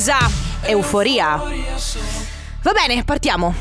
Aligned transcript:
Elisa, 0.00 0.16
euforia. 0.62 1.42
Va 2.62 2.72
bene, 2.72 3.04
partiamo. 3.04 3.54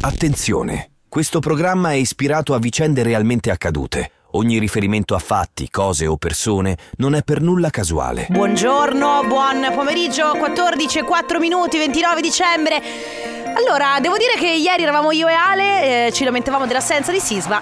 Attenzione, 0.00 0.90
questo 1.08 1.40
programma 1.40 1.90
è 1.90 1.94
ispirato 1.94 2.54
a 2.54 2.60
vicende 2.60 3.02
realmente 3.02 3.50
accadute. 3.50 4.12
Ogni 4.32 4.58
riferimento 4.58 5.16
a 5.16 5.18
fatti, 5.18 5.68
cose 5.70 6.06
o 6.06 6.16
persone 6.16 6.76
non 6.98 7.16
è 7.16 7.22
per 7.24 7.40
nulla 7.40 7.70
casuale. 7.70 8.28
Buongiorno, 8.30 9.24
buon 9.26 9.72
pomeriggio, 9.74 10.36
14 10.36 10.98
e 11.00 11.02
4 11.02 11.40
minuti, 11.40 11.78
29 11.78 12.20
dicembre. 12.20 12.80
Allora, 13.56 13.98
devo 14.00 14.18
dire 14.18 14.34
che 14.38 14.52
ieri 14.52 14.84
eravamo 14.84 15.10
io 15.10 15.26
e 15.26 15.32
Ale, 15.32 16.06
eh, 16.06 16.12
ci 16.12 16.22
lamentavamo 16.22 16.64
dell'assenza 16.64 17.10
di 17.10 17.18
Sisma. 17.18 17.60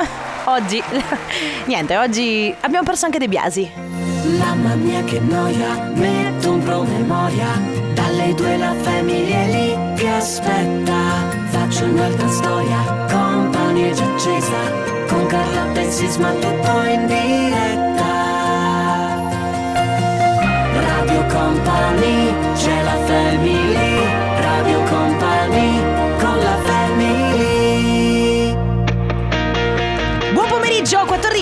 oggi, 0.46 0.82
niente, 1.66 1.98
oggi 1.98 2.54
abbiamo 2.60 2.86
perso 2.86 3.04
anche 3.04 3.18
De 3.18 3.28
Biasi. 3.28 4.01
Mamma 4.24 4.74
mia 4.76 5.02
che 5.02 5.18
noia, 5.18 5.90
metto 5.94 6.52
un 6.52 6.62
promemoria. 6.62 7.48
Dalle 7.94 8.32
due 8.34 8.56
la 8.56 8.72
famiglia 8.80 9.36
è 9.36 9.50
lì 9.50 9.94
che 9.96 10.08
aspetta. 10.08 10.94
Faccio 11.48 11.84
un'altra 11.84 12.28
storia, 12.28 13.06
compagnia 13.10 13.92
già 13.92 14.04
accesa. 14.04 14.60
Con 15.08 15.26
Carlotta 15.26 15.80
e 15.80 15.90
Sisma 15.90 16.30
tutto 16.34 16.82
in 16.84 17.06
diretta. 17.06 18.10
Radio 20.86 21.24
Company, 21.26 22.34
c'è 22.54 22.82
la 22.82 22.96
family 23.04 23.71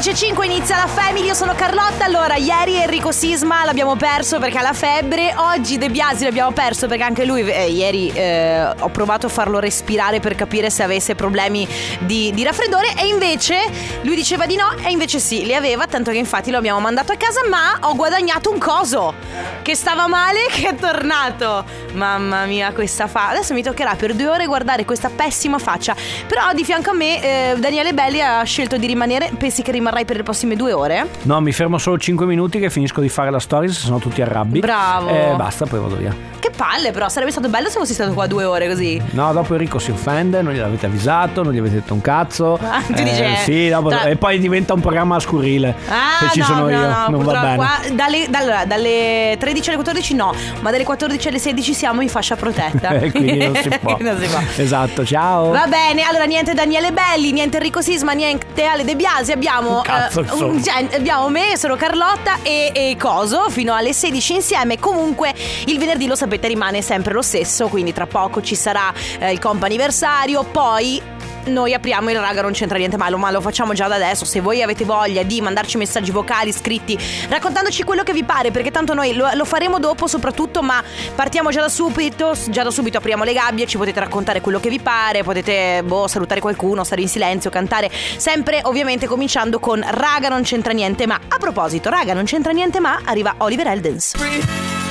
16.05 0.01 0.45
inizia 0.45 0.79
la 0.79 0.87
Family, 0.87 1.27
io 1.27 1.35
sono 1.35 1.55
Carlotta. 1.55 2.07
Allora, 2.07 2.37
ieri 2.37 2.77
Enrico 2.77 3.13
Sisma 3.13 3.67
l'abbiamo 3.67 3.97
perso 3.97 4.39
perché 4.39 4.57
ha 4.57 4.63
la 4.63 4.73
febbre, 4.73 5.35
oggi 5.37 5.77
De 5.77 5.91
Biasi 5.91 6.25
l'abbiamo 6.25 6.53
perso 6.53 6.87
perché 6.87 7.03
anche 7.03 7.27
lui, 7.27 7.43
eh, 7.43 7.69
ieri 7.69 8.11
eh, 8.15 8.67
ho 8.79 8.89
provato 8.89 9.27
a 9.27 9.29
farlo 9.29 9.59
respirare 9.59 10.19
per 10.19 10.37
capire 10.37 10.71
se 10.71 10.83
avesse 10.83 11.15
problemi 11.15 11.69
di, 11.99 12.33
di, 12.33 12.43
raffreddore 12.43 12.95
e 12.97 13.09
invece 13.09 13.59
lui 14.01 14.15
diceva 14.15 14.47
di 14.47 14.57
no 14.57 14.75
e 14.83 14.91
invece 14.91 15.19
sì, 15.19 15.45
li 15.45 15.55
aveva, 15.55 15.87
tanto 15.87 16.11
che 16.13 16.17
infatti 16.17 16.51
lo 16.51 16.57
abbiamo 16.57 16.81
mandato 16.81 17.13
a 17.13 17.17
casa, 17.17 17.43
ma 17.51 17.87
ho 17.87 17.95
guadagnato 17.95 18.51
un 18.51 18.59
coso 18.59 19.13
che 19.61 19.75
stava 19.75 20.07
male 20.07 20.47
che 20.51 20.71
è 20.71 20.75
tornato. 20.77 21.63
Mamma 21.93 22.47
mia, 22.47 22.73
questa 22.73 23.07
fa... 23.07 23.29
Adesso 23.29 23.53
mi 23.53 23.63
toccherà 23.63 23.97
per 23.97 24.15
due 24.15 24.29
ore 24.29 24.47
guardare 24.47 24.87
questa 24.87 25.11
pessima 25.11 25.59
faccia. 25.59 25.95
Però 26.27 26.55
di 26.55 26.65
fianco 26.65 26.89
a 26.89 26.95
me 26.95 27.23
eh, 27.23 27.59
Daniele 27.59 27.93
Belli 27.93 28.23
ha 28.23 28.43
scelto 28.45 28.79
di 28.79 28.87
rimanere, 28.87 29.31
pensi 29.37 29.61
che 29.61 29.73
rimarrà 29.73 29.90
rimarrai 29.91 30.05
per 30.05 30.17
le 30.17 30.23
prossime 30.23 30.57
due 30.57 30.73
ore? 30.73 31.07
No, 31.23 31.41
mi 31.41 31.53
fermo 31.53 31.79
solo 31.79 31.99
5 31.99 32.25
minuti 32.27 32.59
che 32.59 32.71
finisco 32.71 33.01
di 33.01 33.09
fare 33.09 33.31
la 33.31 33.39
stories, 33.41 33.79
se 33.85 33.91
no 33.91 33.99
tutti 33.99 34.23
arrabbi. 34.23 34.61
Bravo. 34.61 35.09
E 35.09 35.35
basta, 35.37 35.67
poi 35.67 35.81
vado 35.81 35.97
via. 35.97 36.15
Che 36.39 36.51
palle, 36.57 36.91
però 36.93 37.09
sarebbe 37.09 37.31
stato 37.33 37.49
bello 37.49 37.69
se 37.69 37.79
fossi 37.79 37.93
stato 37.93 38.13
qua 38.13 38.27
due 38.27 38.45
ore 38.45 38.67
così. 38.69 39.01
No, 39.11 39.33
dopo 39.33 39.53
Enrico 39.55 39.79
si 39.79 39.91
offende, 39.91 40.41
non 40.43 40.53
gliel'avete 40.55 40.87
avvisato, 40.87 41.43
non 41.43 41.53
gli 41.53 41.59
avete 41.59 41.75
detto 41.77 41.93
un 41.93 42.01
cazzo. 42.01 42.59
Ah, 42.63 42.81
tu 42.87 42.93
dici, 42.95 43.21
eh, 43.23 43.37
Sì, 43.45 43.69
dopo- 43.69 43.89
tra- 43.91 44.05
e 44.05 44.17
poi 44.17 44.39
diventa 44.39 44.73
un 44.73 44.81
programma 44.81 45.19
scurrile. 45.21 45.75
Ah, 45.89 46.25
se 46.27 46.31
ci 46.33 46.39
no, 46.39 46.45
sono 46.47 46.61
no, 46.61 46.71
io, 46.71 46.79
no, 46.81 47.07
non 47.09 47.25
va 47.25 47.41
bene. 47.41 47.57
qua 47.57 47.71
dalle, 47.93 48.27
dall'ora, 48.31 48.65
dalle 48.65 49.37
13 49.39 49.69
alle 49.69 49.77
14 49.77 50.15
no, 50.15 50.35
ma 50.61 50.71
dalle 50.71 50.85
14 50.85 51.29
alle 51.29 51.39
16 51.39 51.75
siamo 51.75 52.01
in 52.01 52.09
fascia 52.09 52.37
protetta. 52.37 52.89
Eh, 53.01 53.11
quindi 53.13 53.37
non 53.39 53.55
si 53.57 53.69
può. 53.81 53.97
Non 54.01 54.19
si 54.21 54.27
può. 54.27 54.39
Esatto, 54.57 55.05
ciao. 55.05 55.51
Va 55.51 55.67
bene, 55.67 56.03
allora 56.03 56.25
niente 56.25 56.53
Daniele 56.55 56.93
Belli, 56.93 57.33
niente 57.33 57.57
Enrico 57.57 57.81
Sisma, 57.81 58.13
niente 58.13 58.65
Ale 58.65 58.85
De 58.85 58.95
Biasi, 58.97 59.33
abbiamo, 59.33 59.80
Cazzo, 59.83 60.21
eh, 60.25 60.43
un- 60.45 60.63
cioè, 60.63 60.87
abbiamo 60.95 61.29
me, 61.29 61.57
sono 61.57 61.77
Carlotta 61.77 62.39
e, 62.43 62.71
e 62.75 62.97
Coso 62.99 63.49
fino 63.51 63.75
alle 63.75 63.93
16 63.93 64.35
insieme. 64.35 64.79
Comunque 64.79 65.33
il 65.67 65.79
venerdì 65.79 66.07
lo 66.07 66.15
sapete 66.15 66.49
rimane 66.49 66.83
sempre 66.83 67.13
lo 67.13 67.23
stesso, 67.23 67.69
quindi 67.69 67.93
tra 67.93 68.07
poco 68.07 68.41
ci 68.43 68.55
sarà 68.55 68.93
eh, 69.19 69.33
il 69.33 69.39
comp 69.39 69.63
anniversario, 69.63 70.43
poi 70.45 71.01
noi 71.47 71.75
apriamo 71.75 72.11
il 72.11 72.19
raga 72.19 72.43
non 72.43 72.53
c'entra 72.53 72.79
niente 72.79 72.97
male, 72.97 73.17
ma 73.17 73.31
lo 73.31 73.41
facciamo 73.41 73.73
già 73.73 73.89
da 73.89 73.95
adesso. 73.97 74.25
Se 74.25 74.41
voi 74.41 74.63
avete 74.63 74.85
voglia 74.85 75.23
di 75.23 75.41
mandarci 75.41 75.77
messaggi 75.77 76.11
vocali, 76.11 76.53
scritti, 76.53 76.99
raccontandoci 77.29 77.83
quello 77.83 78.03
che 78.03 78.13
vi 78.13 78.25
pare, 78.25 78.51
perché 78.51 78.71
tanto 78.71 78.95
noi 78.95 79.15
lo, 79.15 79.29
lo 79.35 79.45
faremo 79.45 79.79
dopo 79.79 80.07
soprattutto, 80.07 80.63
ma 80.63 80.83
partiamo 81.15 81.51
già 81.51 81.61
da 81.61 81.69
subito, 81.69 82.35
già 82.49 82.63
da 82.63 82.71
subito 82.71 82.99
apriamo 82.99 83.25
le 83.25 83.33
gabbie, 83.33 83.67
ci 83.67 83.77
potete 83.77 84.01
raccontare 84.01 84.41
quello 84.41 84.61
che 84.61 84.69
vi 84.69 84.81
pare, 84.81 85.23
potete 85.23 85.83
boh, 85.85 86.07
salutare 86.07 86.41
qualcuno, 86.41 86.85
stare 86.85 87.01
in 87.03 87.09
silenzio, 87.09 87.51
cantare, 87.51 87.91
sempre 88.17 88.61
ovviamente 88.65 89.07
cominciando 89.07 89.59
con 89.59 89.85
raga 89.87 90.29
non 90.29 90.43
c'entra 90.43 90.73
niente 90.73 91.07
ma. 91.07 91.19
A 91.29 91.39
proposito, 91.39 91.91
raga 91.91 92.15
non 92.15 92.25
c'entra 92.25 92.53
niente 92.53 92.81
ma, 92.81 93.01
arriva 93.05 93.35
Oliver 93.39 93.67
Eldens. 93.67 94.89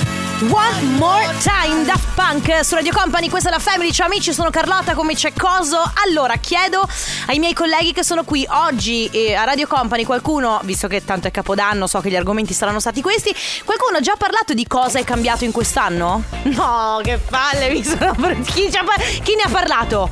One 0.48 0.96
More 0.96 1.34
Time 1.42 1.84
Daft 1.84 2.14
Punk 2.14 2.64
su 2.64 2.74
Radio 2.74 2.94
Company, 2.94 3.28
questa 3.28 3.50
è 3.50 3.52
la 3.52 3.58
Family, 3.58 3.92
ciao 3.92 4.06
amici, 4.06 4.32
sono 4.32 4.48
Carlotta, 4.48 4.94
come 4.94 5.14
c'è 5.14 5.34
Coso? 5.34 5.76
Allora, 6.06 6.36
chiedo 6.36 6.88
ai 7.26 7.38
miei 7.38 7.52
colleghi 7.52 7.92
che 7.92 8.02
sono 8.02 8.24
qui 8.24 8.46
oggi 8.48 9.06
eh, 9.12 9.34
a 9.34 9.44
Radio 9.44 9.66
Company, 9.66 10.02
qualcuno, 10.04 10.58
visto 10.64 10.88
che 10.88 11.04
tanto 11.04 11.28
è 11.28 11.30
Capodanno, 11.30 11.86
so 11.86 12.00
che 12.00 12.08
gli 12.08 12.16
argomenti 12.16 12.54
saranno 12.54 12.80
stati 12.80 13.02
questi, 13.02 13.34
qualcuno 13.66 13.98
ha 13.98 14.00
già 14.00 14.14
parlato 14.16 14.54
di 14.54 14.66
cosa 14.66 14.98
è 14.98 15.04
cambiato 15.04 15.44
in 15.44 15.52
quest'anno? 15.52 16.22
No, 16.44 17.00
che 17.02 17.18
palle, 17.18 17.68
mi 17.68 17.84
sono... 17.84 18.14
Chi, 18.42 18.70
ci 18.72 18.78
ha 18.78 18.84
par- 18.84 19.02
chi 19.22 19.34
ne 19.34 19.42
ha 19.44 19.48
parlato? 19.50 20.10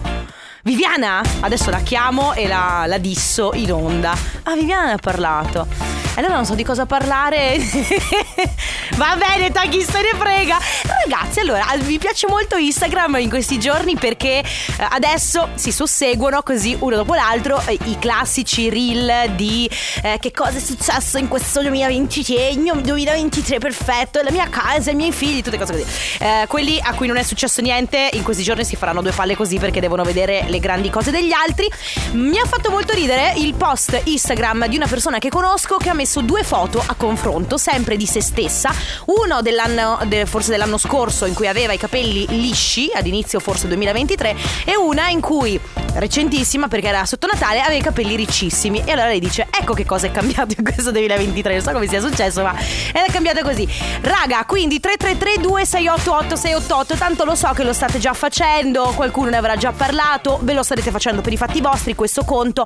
Viviana? 0.63 1.23
Adesso 1.41 1.71
la 1.71 1.81
chiamo 1.81 2.35
e 2.35 2.47
la, 2.47 2.85
la 2.87 2.99
disso 2.99 3.53
in 3.55 3.73
onda. 3.73 4.15
Ah, 4.43 4.53
Viviana 4.53 4.85
ne 4.89 4.93
ha 4.93 4.99
parlato. 4.99 6.08
Allora 6.19 6.35
non 6.35 6.45
so 6.45 6.57
di 6.57 6.65
cosa 6.65 6.85
parlare. 6.85 7.59
Va 8.97 9.17
bene, 9.17 9.53
chi 9.71 9.83
se 9.85 10.01
ne 10.01 10.19
frega. 10.19 10.59
Ragazzi, 11.05 11.39
allora, 11.39 11.65
mi 11.85 11.97
piace 11.99 12.27
molto 12.27 12.57
Instagram 12.57 13.19
in 13.21 13.29
questi 13.29 13.61
giorni 13.61 13.95
perché 13.95 14.41
eh, 14.41 14.45
adesso 14.91 15.51
si 15.55 15.71
susseguono 15.71 16.43
così 16.43 16.77
uno 16.81 16.97
dopo 16.97 17.15
l'altro 17.15 17.63
eh, 17.67 17.79
i 17.85 17.99
classici 18.01 18.69
reel 18.69 19.37
di 19.37 19.71
eh, 20.03 20.19
che 20.21 20.33
cosa 20.33 20.57
è 20.57 20.61
successo 20.61 21.19
in 21.19 21.29
questo 21.29 21.61
2023, 21.61 22.57
2023 22.57 23.59
perfetto, 23.59 24.21
la 24.21 24.33
mia 24.33 24.49
casa, 24.49 24.91
i 24.91 24.97
miei 24.97 25.13
figli, 25.13 25.41
tutte 25.41 25.57
cose 25.57 25.73
così. 25.73 25.87
Eh, 26.19 26.47
quelli 26.49 26.81
a 26.83 26.95
cui 26.95 27.07
non 27.07 27.17
è 27.17 27.23
successo 27.23 27.61
niente 27.61 28.11
in 28.15 28.25
questi 28.25 28.43
giorni 28.43 28.65
si 28.65 28.75
faranno 28.75 29.03
due 29.03 29.13
palle 29.13 29.37
così 29.37 29.61
perché 29.61 29.79
devono 29.79 30.03
vedere 30.03 30.47
le 30.49 30.59
grandi 30.59 30.91
cose 30.91 31.13
degli 31.13 31.33
altri. 31.33 31.71
Mi 32.15 32.41
ha 32.41 32.45
fatto 32.45 32.71
molto 32.71 32.93
ridere 32.93 33.35
il 33.37 33.55
post 33.55 34.01
Instagram 34.03 34.67
di 34.67 34.75
una 34.75 34.89
persona 34.89 35.19
che 35.19 35.29
conosco 35.29 35.77
che 35.77 35.91
ha 35.91 35.95
messo 35.95 36.08
due 36.17 36.43
foto 36.43 36.83
a 36.85 36.95
confronto, 36.95 37.57
sempre 37.59 37.97
di 37.97 38.07
se 38.07 38.21
stessa. 38.23 38.73
Uno 39.07 39.43
dell'anno, 39.43 39.99
de- 40.07 40.27
forse 40.27 40.51
dell'anno 40.51 40.79
scorso, 40.79 41.27
in 41.27 41.35
cui 41.35 41.47
aveva 41.47 41.73
i 41.73 41.79
capelli 41.79 42.27
lisci, 42.29 42.91
ad 42.93 43.07
inizio 43.07 43.39
forse 43.41 43.69
2023, 43.69 44.37
e 44.65 44.77
una 44.77 45.09
in 45.09 45.21
cui, 45.21 45.61
recentissima 45.95 46.69
perché 46.69 46.89
era 46.89 47.05
sotto 47.05 47.27
Natale, 47.27 47.61
aveva 47.61 47.79
i 47.79 47.83
capelli 47.83 48.17
riccissimi. 48.17 48.83
E 48.85 48.93
allora 48.93 49.09
lei 49.09 49.21
dice: 49.21 49.47
Ecco 49.51 49.75
che 49.75 49.85
cosa 49.85 50.07
è 50.07 50.11
cambiato 50.11 50.55
in 50.57 50.65
questo 50.65 50.91
2023. 50.91 51.55
Non 51.55 51.63
so 51.63 51.73
come 51.73 51.87
sia 51.87 52.01
successo, 52.01 52.43
ma 52.43 52.55
è 52.55 53.11
cambiato 53.11 53.43
così. 53.43 53.69
Raga, 54.01 54.45
quindi 54.47 54.81
333 54.81 55.41
2688 55.41 56.37
688 56.37 56.97
Tanto 56.97 57.25
lo 57.25 57.35
so 57.35 57.53
che 57.53 57.63
lo 57.63 57.73
state 57.73 57.99
già 57.99 58.13
facendo, 58.13 58.93
qualcuno 58.95 59.31
ne 59.31 59.37
avrà 59.37 59.57
già 59.57 59.73
parlato, 59.73 60.39
ve 60.43 60.53
lo 60.53 60.63
starete 60.63 60.91
facendo 60.91 61.21
per 61.21 61.33
i 61.33 61.37
fatti 61.37 61.61
vostri, 61.61 61.95
questo 61.95 62.25
conto. 62.25 62.65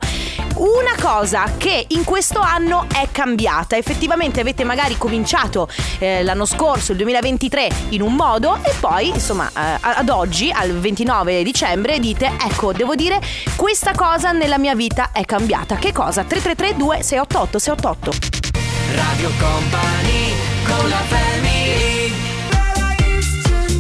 Una 0.56 0.94
cosa 1.00 1.52
che 1.56 1.86
in 1.88 2.04
questo 2.04 2.40
anno 2.40 2.86
è 2.92 3.08
cambiata, 3.10 3.76
effettivamente 3.76 4.40
avete 4.40 4.64
magari 4.64 4.96
cominciato 4.96 5.68
eh, 5.98 6.22
l'anno 6.22 6.44
scorso, 6.44 6.92
il 6.92 6.98
2023, 6.98 7.68
in 7.90 8.02
un 8.02 8.14
modo 8.14 8.58
e 8.62 8.72
poi, 8.78 9.08
insomma, 9.08 9.48
eh, 9.48 9.78
ad 9.80 10.08
oggi, 10.08 10.50
al 10.50 10.72
29 10.78 11.42
dicembre, 11.42 11.98
dite, 11.98 12.32
ecco, 12.40 12.72
devo 12.72 12.94
dire, 12.94 13.11
questa 13.56 13.92
cosa 13.94 14.32
nella 14.32 14.58
mia 14.58 14.74
vita 14.74 15.10
è 15.12 15.24
cambiata. 15.24 15.76
Che 15.76 15.92
cosa? 15.92 16.24
333 16.24 16.76
2688 16.76 17.58
688 17.58 18.40
Radio 18.94 19.30
Company, 19.38 20.34
con 20.66 20.88
la 20.88 21.02
family 21.08 21.91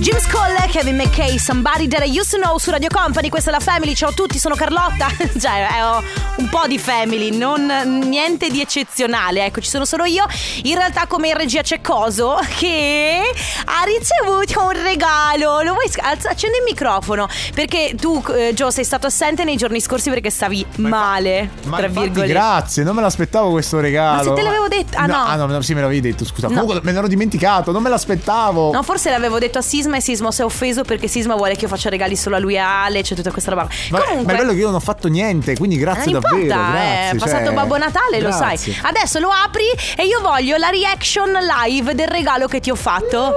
James 0.02 0.26
Cole, 0.26 0.66
Kevin 0.68 0.96
McKay, 0.96 1.38
Somebody 1.38 1.86
That 1.86 2.04
I 2.04 2.10
Used 2.10 2.30
to 2.32 2.38
Know 2.38 2.58
su 2.58 2.72
Radio 2.72 2.88
Company, 2.92 3.28
questa 3.28 3.50
è 3.50 3.52
la 3.52 3.60
Family, 3.60 3.94
ciao 3.94 4.08
a 4.08 4.12
tutti, 4.12 4.36
sono 4.36 4.56
Carlotta, 4.56 5.06
cioè 5.38 5.68
oh, 5.80 6.02
un 6.38 6.48
po' 6.48 6.66
di 6.66 6.76
Family, 6.76 7.30
non 7.36 7.66
niente 8.08 8.50
di 8.50 8.60
eccezionale, 8.60 9.44
ecco 9.44 9.60
ci 9.60 9.68
sono 9.68 9.84
solo 9.84 10.04
io, 10.04 10.26
in 10.64 10.74
realtà 10.74 11.06
come 11.06 11.28
in 11.28 11.36
regia 11.36 11.62
c'è 11.62 11.80
Coso 11.80 12.36
che 12.58 13.20
ha 13.64 13.84
ricevuto 13.84 14.66
un 14.66 14.82
regalo, 14.82 15.62
lo 15.62 15.74
vuoi 15.74 15.88
alza- 16.00 16.30
accendi 16.30 16.56
il 16.56 16.64
microfono, 16.64 17.28
perché 17.54 17.94
tu 17.96 18.20
eh, 18.34 18.54
Gio 18.54 18.72
sei 18.72 18.82
stato 18.84 19.06
assente 19.06 19.44
nei 19.44 19.56
giorni 19.56 19.80
scorsi 19.80 20.10
perché 20.10 20.30
stavi 20.30 20.66
male, 20.78 21.48
Ma 21.66 21.76
tra 21.76 21.86
virgolette. 21.86 22.32
grazie, 22.32 22.82
non 22.82 22.96
me 22.96 23.02
l'aspettavo 23.02 23.52
questo 23.52 23.78
regalo. 23.78 24.16
Ma 24.16 24.22
se 24.24 24.32
te 24.32 24.42
l'avevo 24.42 24.66
detto- 24.66 24.98
ah, 24.98 25.06
no. 25.06 25.22
Ah 25.22 25.36
no, 25.36 25.46
no, 25.46 25.60
sì 25.60 25.74
me 25.74 25.80
l'avevi 25.80 26.00
detto, 26.00 26.24
scusa. 26.24 26.48
No. 26.48 26.66
Me 26.82 26.90
l'ero 26.90 27.06
dimenticato, 27.06 27.70
non 27.70 27.82
me 27.84 27.88
l'aspettavo. 27.88 28.72
No, 28.72 28.82
forse 28.82 29.08
l'avevo 29.08 29.38
detto 29.38 29.58
a 29.58 29.62
Sisma 29.62 29.90
Sisma 29.92 29.96
e 29.96 30.00
Sisma 30.00 30.32
si 30.32 30.40
è 30.40 30.44
offeso 30.44 30.82
perché 30.82 31.08
Sisma 31.08 31.34
vuole 31.34 31.54
che 31.54 31.62
io 31.62 31.68
faccia 31.68 31.88
regali 31.90 32.16
solo 32.16 32.36
a 32.36 32.38
lui 32.38 32.54
e 32.54 32.58
a 32.58 32.84
Ale, 32.84 33.02
c'è 33.02 33.14
tutta 33.14 33.30
questa 33.30 33.50
roba. 33.50 33.68
Ma, 33.90 34.00
Comunque, 34.00 34.32
ma 34.32 34.38
è 34.38 34.42
bello 34.42 34.52
che 34.52 34.58
io 34.58 34.66
non 34.66 34.76
ho 34.76 34.80
fatto 34.80 35.08
niente, 35.08 35.56
quindi 35.56 35.76
grazie 35.76 36.12
non 36.12 36.20
davvero. 36.20 36.42
importa, 36.42 36.70
grazie, 36.70 37.10
è 37.10 37.16
passato 37.16 37.44
cioè, 37.44 37.54
Babbo 37.54 37.76
Natale, 37.78 38.20
lo 38.20 38.30
sai. 38.30 38.48
grazie. 38.56 38.76
Adesso 38.82 39.18
lo 39.18 39.30
apri 39.30 39.64
e 39.96 40.04
io 40.06 40.20
voglio 40.20 40.56
la 40.56 40.68
reaction 40.68 41.30
live 41.66 41.94
del 41.94 42.08
regalo 42.08 42.46
che 42.46 42.60
ti 42.60 42.70
ho 42.70 42.74
fatto. 42.76 43.34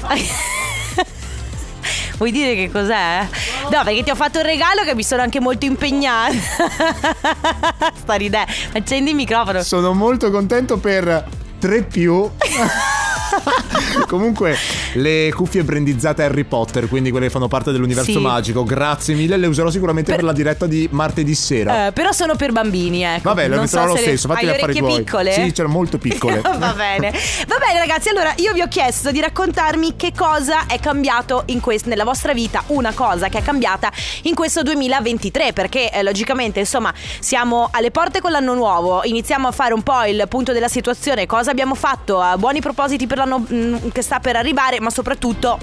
Vuoi 2.18 2.32
dire 2.32 2.54
che 2.54 2.70
cos'è? 2.70 3.26
No, 3.70 3.82
perché 3.82 4.02
ti 4.02 4.10
ho 4.10 4.14
fatto 4.14 4.38
un 4.40 4.44
regalo 4.44 4.82
che 4.84 4.94
mi 4.94 5.02
sono 5.02 5.22
anche 5.22 5.40
molto 5.40 5.64
impegnata. 5.64 6.34
Sta 7.96 8.14
ridendo. 8.14 8.50
Accendi 8.74 9.10
il 9.10 9.16
microfono. 9.16 9.62
Sono 9.62 9.94
molto 9.94 10.30
contento 10.30 10.76
per 10.76 11.24
3 11.58 11.82
più. 11.84 12.28
Comunque, 14.06 14.56
le 14.94 15.32
cuffie 15.34 15.62
brandizzate 15.62 16.22
Harry 16.22 16.44
Potter, 16.44 16.88
quindi 16.88 17.10
quelle 17.10 17.26
che 17.26 17.32
fanno 17.32 17.48
parte 17.48 17.72
dell'universo 17.72 18.12
Sì. 18.12 18.18
magico, 18.18 18.64
grazie 18.64 19.14
mille. 19.14 19.36
Le 19.36 19.46
userò 19.46 19.70
sicuramente 19.70 20.10
per, 20.10 20.20
Per- 20.20 20.24
la 20.28 20.32
diretta 20.32 20.66
di 20.66 20.88
martedì 20.92 21.34
sera. 21.34 21.86
Eh, 21.88 21.92
però 21.92 22.12
sono 22.12 22.34
per 22.36 22.52
bambini, 22.52 23.02
ecco. 23.04 23.22
Vabbè, 23.28 23.48
Non 23.48 23.60
metterò 23.60 23.82
so 23.82 23.88
lo 23.88 23.94
le- 23.94 24.00
stesso. 24.00 24.26
Le 24.28 24.32
affari 24.34 24.48
orecchie 24.48 24.80
tuoi. 24.80 25.02
piccole? 25.02 25.32
Sì, 25.32 25.52
c'erano 25.52 25.74
molto 25.74 25.98
piccole. 25.98 26.40
Va 26.58 26.72
bene. 26.76 27.10
Va 27.46 27.56
bene, 27.58 27.78
ragazzi. 27.78 28.08
Allora, 28.08 28.32
io 28.36 28.52
vi 28.52 28.60
ho 28.60 28.68
chiesto 28.68 29.10
di 29.10 29.20
raccontarmi 29.20 29.96
che 29.96 30.12
cosa 30.16 30.66
è 30.66 30.78
cambiato 30.80 31.42
in 31.46 31.60
quest- 31.60 31.86
nella 31.86 32.04
vostra 32.04 32.32
vita, 32.32 32.62
una 32.68 32.92
cosa 32.92 33.28
che 33.28 33.38
è 33.38 33.42
cambiata 33.42 33.90
in 34.22 34.34
questo 34.34 34.62
2023, 34.62 35.52
perché 35.52 35.90
eh, 35.92 36.02
logicamente, 36.02 36.60
insomma, 36.60 36.92
siamo 37.20 37.68
alle 37.72 37.90
porte 37.90 38.20
con 38.20 38.30
l'anno 38.32 38.54
nuovo, 38.54 39.02
iniziamo 39.04 39.48
a 39.48 39.52
fare 39.52 39.72
un 39.74 39.82
po' 39.82 40.04
il 40.04 40.24
punto 40.28 40.52
della 40.52 40.68
situazione, 40.68 41.26
cosa 41.26 41.50
abbiamo 41.50 41.74
fatto, 41.74 42.22
buoni 42.38 42.60
propositi 42.60 43.06
per 43.06 43.18
l'anno 43.24 43.46
mm, 43.52 43.88
che 43.92 44.02
sta 44.02 44.20
per 44.20 44.36
arrivare, 44.36 44.80
ma 44.80 44.90
soprattutto 44.90 45.58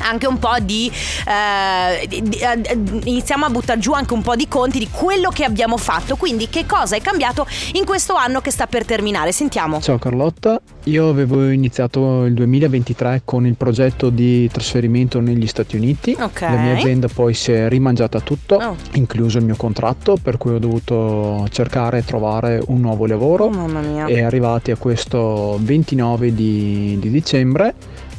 anche 0.00 0.26
un 0.26 0.38
po' 0.38 0.56
di, 0.62 0.90
eh, 1.26 2.06
di- 2.06 2.22
di- 2.22 2.38
eh, 2.38 2.78
iniziamo 3.04 3.44
a 3.46 3.50
buttare 3.50 3.78
giù 3.80 3.92
anche 3.92 4.12
un 4.14 4.22
po' 4.22 4.36
di 4.36 4.48
conti 4.48 4.78
di 4.78 4.88
quello 4.90 5.30
che 5.30 5.44
abbiamo 5.44 5.76
fatto 5.76 6.16
quindi 6.16 6.48
che 6.48 6.66
cosa 6.66 6.96
è 6.96 7.00
cambiato 7.00 7.46
in 7.74 7.84
questo 7.84 8.14
anno 8.14 8.40
che 8.40 8.50
sta 8.50 8.66
per 8.66 8.84
terminare 8.84 9.32
sentiamo 9.32 9.80
Ciao 9.80 9.98
Carlotta, 9.98 10.60
io 10.84 11.08
avevo 11.08 11.48
iniziato 11.50 12.24
il 12.24 12.34
2023 12.34 13.22
con 13.24 13.46
il 13.46 13.54
progetto 13.56 14.10
di 14.10 14.48
trasferimento 14.50 15.20
negli 15.20 15.46
Stati 15.46 15.76
Uniti. 15.76 16.16
Ok. 16.18 16.40
La 16.42 16.48
mia 16.56 16.76
azienda 16.76 17.08
poi 17.12 17.34
si 17.34 17.52
è 17.52 17.68
rimangiata 17.68 18.20
tutto, 18.20 18.56
Oh. 18.56 18.76
incluso 18.92 19.38
il 19.38 19.44
mio 19.44 19.56
contratto, 19.56 20.16
per 20.20 20.38
cui 20.38 20.52
ho 20.54 20.58
dovuto 20.58 21.46
cercare 21.50 21.98
e 21.98 22.04
trovare 22.04 22.62
un 22.68 22.80
nuovo 22.80 23.06
lavoro. 23.06 23.44
oh 23.44 23.50
mamma 23.50 23.80
mia 23.80 24.06
E 24.06 24.22
arrivati 24.22 24.70
a 24.70 24.76
questo 24.76 25.58
29 25.60 26.34
di, 26.34 26.96
di 27.00 27.10
dicembre, 27.10 27.74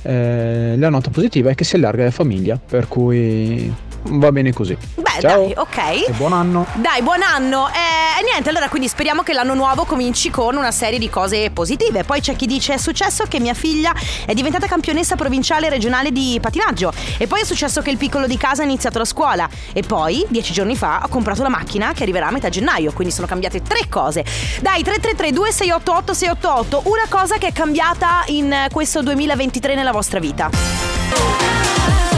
eh, 0.05 0.75
la 0.77 0.89
nota 0.89 1.09
positiva 1.09 1.49
è 1.49 1.55
che 1.55 1.63
si 1.63 1.75
allarga 1.75 2.03
la 2.03 2.11
famiglia, 2.11 2.59
per 2.63 2.87
cui 2.87 3.73
va 4.07 4.31
bene 4.31 4.53
così. 4.53 4.77
beh 4.95 5.19
Ciao. 5.19 5.41
dai 5.41 5.53
ok 5.55 5.77
E 6.07 6.11
buon 6.17 6.33
anno! 6.33 6.65
Dai, 6.75 7.01
buon 7.01 7.21
anno! 7.21 7.67
E 7.69 8.23
niente, 8.23 8.49
allora 8.49 8.69
quindi 8.69 8.87
speriamo 8.87 9.23
che 9.23 9.33
l'anno 9.33 9.53
nuovo 9.53 9.83
cominci 9.83 10.29
con 10.29 10.55
una 10.55 10.71
serie 10.71 10.99
di 10.99 11.09
cose 11.09 11.49
positive. 11.51 12.03
Poi 12.03 12.21
c'è 12.21 12.35
chi 12.35 12.45
dice 12.45 12.73
è 12.75 12.77
successo 12.77 13.25
che 13.27 13.39
mia 13.39 13.53
figlia 13.53 13.93
è 14.25 14.33
diventata 14.33 14.67
campionessa 14.67 15.15
provinciale 15.15 15.67
e 15.67 15.69
regionale 15.69 16.11
di 16.11 16.37
patinaggio. 16.41 16.93
E 17.17 17.27
poi 17.27 17.41
è 17.41 17.45
successo 17.45 17.81
che 17.81 17.89
il 17.91 17.97
piccolo 17.97 18.25
di 18.27 18.37
casa 18.37 18.61
ha 18.61 18.65
iniziato 18.65 18.97
la 18.97 19.05
scuola. 19.05 19.49
E 19.73 19.81
poi, 19.81 20.25
dieci 20.29 20.53
giorni 20.53 20.75
fa, 20.75 21.01
ho 21.03 21.07
comprato 21.09 21.43
la 21.43 21.49
macchina 21.49 21.91
che 21.93 22.03
arriverà 22.03 22.27
a 22.27 22.31
metà 22.31 22.49
gennaio. 22.49 22.93
Quindi 22.93 23.13
sono 23.13 23.27
cambiate 23.27 23.61
tre 23.61 23.87
cose. 23.89 24.23
Dai, 24.61 24.81
333 24.83 25.31
2688 25.31 26.13
688 26.13 26.81
una 26.89 27.05
cosa 27.09 27.37
che 27.37 27.47
è 27.47 27.51
cambiata 27.51 28.23
in 28.27 28.51
eh, 28.51 28.67
questo 28.71 29.01
2023 29.01 29.75
nella 29.75 29.91
vostra 29.91 30.19
vita. 30.19 31.64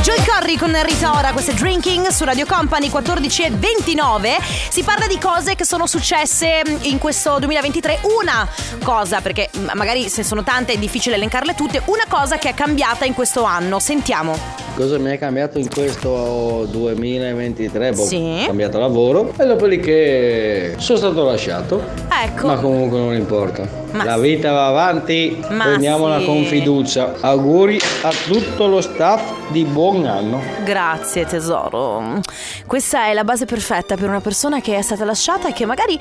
Joy 0.02 0.24
Corry 0.26 0.56
con 0.56 0.72
Rita 0.84 1.18
Ora, 1.18 1.32
questo 1.32 1.52
è 1.52 1.54
Drinking 1.54 2.08
su 2.08 2.24
Radio 2.24 2.46
Company 2.46 2.90
14 2.90 3.44
e 3.44 3.50
29. 3.52 4.38
Si 4.70 4.84
parla 4.84 5.08
di 5.08 5.18
cose 5.18 5.56
che 5.56 5.66
sono 5.66 5.86
successe 5.88 6.62
mm, 6.68 6.76
in 6.84 6.98
questo 6.98 7.38
2023. 7.40 8.00
Una 8.20 8.48
cosa, 8.84 9.20
perché 9.22 9.50
mm, 9.58 9.70
magari 9.74 10.08
se 10.08 10.24
sono 10.24 10.44
tante 10.44 10.74
è 10.74 10.78
difficile 10.78 11.16
elencarle 11.16 11.56
tutte, 11.56 11.82
una 11.86 12.06
cosa 12.08 12.38
che 12.38 12.50
è 12.50 12.54
cambiata 12.54 13.06
in 13.06 13.14
questo 13.14 13.44
anno. 13.44 13.80
Sentiamo. 13.80 14.38
Cosa 14.76 15.00
mi 15.00 15.10
è 15.10 15.18
cambiato 15.18 15.58
in 15.58 15.68
questo 15.68 16.68
2023? 16.70 17.92
Boh, 17.92 18.06
Sì. 18.06 18.42
Ho 18.44 18.46
cambiato 18.46 18.78
lavoro 18.78 19.34
e 19.38 19.46
dopodiché 19.46 20.76
sono 20.78 20.98
stato 20.98 21.24
lasciato. 21.26 21.84
Ecco. 22.24 22.48
Ma 22.48 22.56
comunque 22.58 23.00
non 23.00 23.16
importa. 23.16 23.86
Ma 23.98 24.04
La 24.04 24.18
vita 24.18 24.52
va 24.52 24.68
avanti, 24.68 25.38
Ma 25.50 25.66
prendiamola 25.66 26.20
sì. 26.20 26.26
con 26.26 26.44
fiducia. 26.46 27.16
Auguri 27.20 27.80
a 28.04 28.12
tutto 28.26 28.68
lo 28.68 28.82
staff 28.82 29.50
di 29.50 29.64
buon 29.64 30.06
anno. 30.06 30.42
Grazie 30.64 31.26
tesoro. 31.26 32.22
Questa 32.66 33.06
è 33.06 33.14
la 33.14 33.24
base 33.24 33.46
perfetta 33.46 33.96
per 33.96 34.08
una 34.08 34.22
persona 34.22 34.62
che 34.62 34.78
è 34.78 34.82
stata 34.82 35.04
lasciata 35.06 35.48
e 35.50 35.54
che 35.54 35.66
magari 35.66 36.00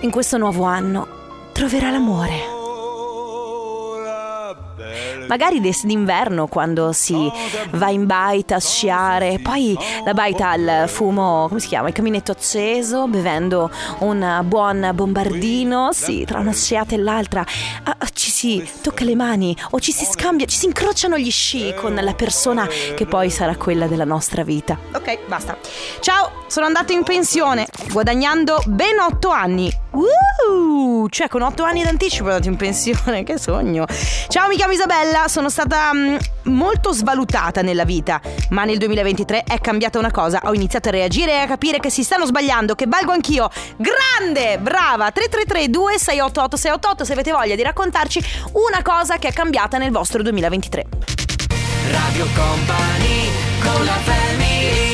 in 0.00 0.10
questo 0.10 0.38
nuovo 0.38 0.64
anno 0.64 1.06
troverà 1.52 1.90
l'amore. 1.90 2.61
Magari 5.32 5.60
d'inverno 5.60 6.46
quando 6.46 6.92
si 6.92 7.32
va 7.70 7.88
in 7.88 8.04
baita 8.04 8.56
a 8.56 8.60
sciare, 8.60 9.38
poi 9.38 9.74
la 10.04 10.12
baita 10.12 10.50
al 10.50 10.84
fumo, 10.88 11.46
come 11.48 11.58
si 11.58 11.68
chiama? 11.68 11.88
Il 11.88 11.94
caminetto 11.94 12.32
acceso, 12.32 13.08
bevendo 13.08 13.70
un 14.00 14.42
buon 14.44 14.90
bombardino, 14.92 15.90
sì, 15.94 16.26
tra 16.26 16.38
una 16.38 16.52
sciata 16.52 16.94
e 16.94 16.98
l'altra 16.98 17.46
ah, 17.84 17.96
ah, 17.96 18.08
ci 18.12 18.30
si 18.30 18.70
tocca 18.82 19.04
le 19.04 19.14
mani 19.14 19.56
o 19.70 19.80
ci 19.80 19.90
si 19.90 20.04
scambia, 20.04 20.44
ci 20.44 20.58
si 20.58 20.66
incrociano 20.66 21.16
gli 21.16 21.30
sci 21.30 21.72
con 21.76 21.94
la 21.94 22.12
persona 22.12 22.68
che 22.94 23.06
poi 23.06 23.30
sarà 23.30 23.56
quella 23.56 23.86
della 23.86 24.04
nostra 24.04 24.44
vita. 24.44 24.78
Ok, 24.92 25.20
basta. 25.28 25.56
Ciao, 26.00 26.44
sono 26.46 26.66
andato 26.66 26.92
in 26.92 27.04
pensione 27.04 27.66
guadagnando 27.90 28.62
ben 28.66 28.98
8 28.98 29.30
anni. 29.30 29.80
Uh, 29.92 31.08
cioè 31.08 31.28
con 31.28 31.42
8 31.42 31.62
anni 31.62 31.82
d'anticipo 31.82 32.24
sono 32.24 32.34
andato 32.34 32.48
in 32.48 32.56
pensione, 32.56 33.22
che 33.24 33.38
sogno. 33.38 33.86
Ciao, 34.28 34.48
mi 34.48 34.56
chiamo 34.56 34.72
Isabella, 34.72 35.21
sono 35.28 35.48
stata 35.48 35.92
mm, 35.92 36.16
molto 36.44 36.92
svalutata 36.92 37.62
nella 37.62 37.84
vita, 37.84 38.20
ma 38.50 38.64
nel 38.64 38.78
2023 38.78 39.44
è 39.44 39.60
cambiata 39.60 39.98
una 39.98 40.10
cosa, 40.10 40.40
ho 40.44 40.54
iniziato 40.54 40.88
a 40.88 40.92
reagire 40.92 41.32
e 41.32 41.38
a 41.38 41.46
capire 41.46 41.78
che 41.80 41.90
si 41.90 42.02
stanno 42.02 42.26
sbagliando, 42.26 42.74
che 42.74 42.86
valgo 42.86 43.12
anch'io. 43.12 43.50
Grande, 43.76 44.58
brava, 44.58 45.10
333 45.10 45.68
2688 45.70 46.56
688 46.56 47.04
se 47.04 47.12
avete 47.12 47.32
voglia 47.32 47.54
di 47.54 47.62
raccontarci 47.62 48.22
una 48.52 48.82
cosa 48.82 49.18
che 49.18 49.28
è 49.28 49.32
cambiata 49.32 49.78
nel 49.78 49.90
vostro 49.90 50.22
2023. 50.22 50.86
Radio 51.90 52.26
Company 52.34 53.30
con 53.60 53.84
la 53.84 53.98
family 54.04 54.91